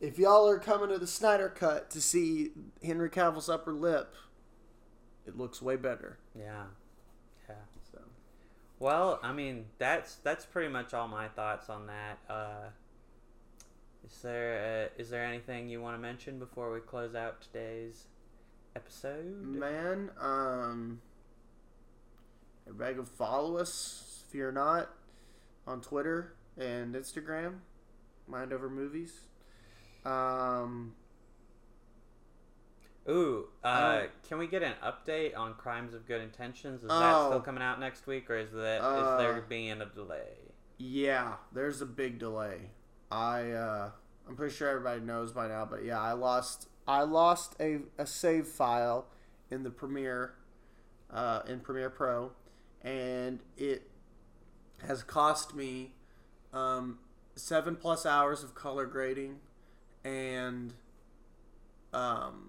[0.00, 2.50] if y'all are coming to the Snyder cut to see
[2.84, 4.14] Henry Cavill's upper lip,
[5.26, 6.18] it looks way better.
[6.38, 6.64] Yeah.
[8.80, 12.18] Well, I mean, that's that's pretty much all my thoughts on that.
[12.28, 12.68] Uh,
[14.06, 18.06] is there uh, is there anything you want to mention before we close out today's
[18.76, 19.42] episode?
[19.42, 21.00] man, um
[22.66, 24.90] everybody go follow us if you're not
[25.66, 27.56] on Twitter and Instagram.
[28.26, 29.12] Mind over movies.
[30.04, 30.94] Um
[33.08, 36.82] Ooh, uh, don't- can we get an update on Crimes of Good Intentions?
[36.82, 37.28] Is that Oh.
[37.30, 40.52] still coming out next week, or is that is Uh, there being a delay?
[40.76, 42.70] Yeah, there's a big delay.
[43.10, 43.90] I uh
[44.28, 48.06] I'm pretty sure everybody knows by now, but yeah, I lost I lost a, a
[48.06, 49.06] save file
[49.50, 50.34] in the Premiere
[51.10, 52.32] uh in Premiere Pro
[52.82, 53.90] and it
[54.86, 55.94] has cost me
[56.52, 56.98] um
[57.34, 59.40] 7 plus hours of color grading
[60.04, 60.74] and
[61.94, 62.47] um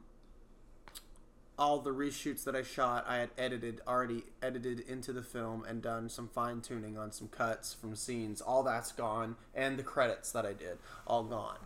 [1.59, 5.81] all the reshoots that I shot, I had edited, already edited into the film and
[5.81, 8.41] done some fine tuning on some cuts from scenes.
[8.41, 11.57] All that's gone, and the credits that I did, all gone.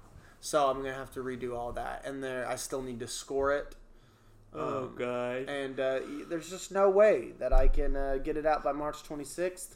[0.41, 3.53] So I'm gonna have to redo all that, and there I still need to score
[3.53, 3.75] it.
[4.55, 5.49] Um, God.
[5.49, 8.97] and uh, there's just no way that I can uh, get it out by March
[9.03, 9.75] 26th.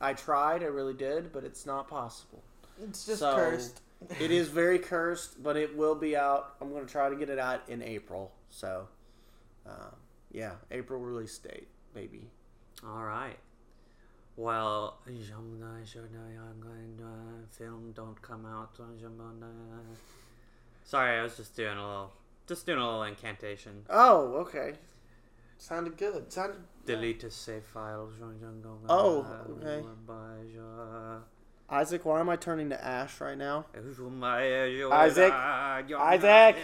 [0.00, 2.42] I tried, I really did, but it's not possible.
[2.82, 3.80] It's just So, cursed.
[4.20, 6.56] it is very cursed, but it will be out.
[6.60, 8.32] I'm going to try to get it out in April.
[8.50, 8.88] So,
[9.68, 9.90] uh,
[10.32, 12.28] yeah, April release date, maybe.
[12.84, 13.38] All right.
[14.36, 14.98] Well,
[17.50, 18.76] film don't come out.
[20.84, 22.12] Sorry, I was just doing a little,
[22.46, 23.84] just doing a little incantation.
[23.88, 24.74] Oh, okay.
[25.58, 26.30] Sounded good.
[26.30, 26.58] Sounded.
[26.84, 28.10] Delete a save file.
[28.88, 29.26] Oh,
[29.58, 29.82] okay.
[31.68, 33.64] Isaac, why am I turning to Ash right now?
[34.92, 35.32] Isaac.
[35.98, 36.56] Isaac.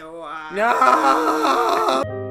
[0.54, 2.18] No!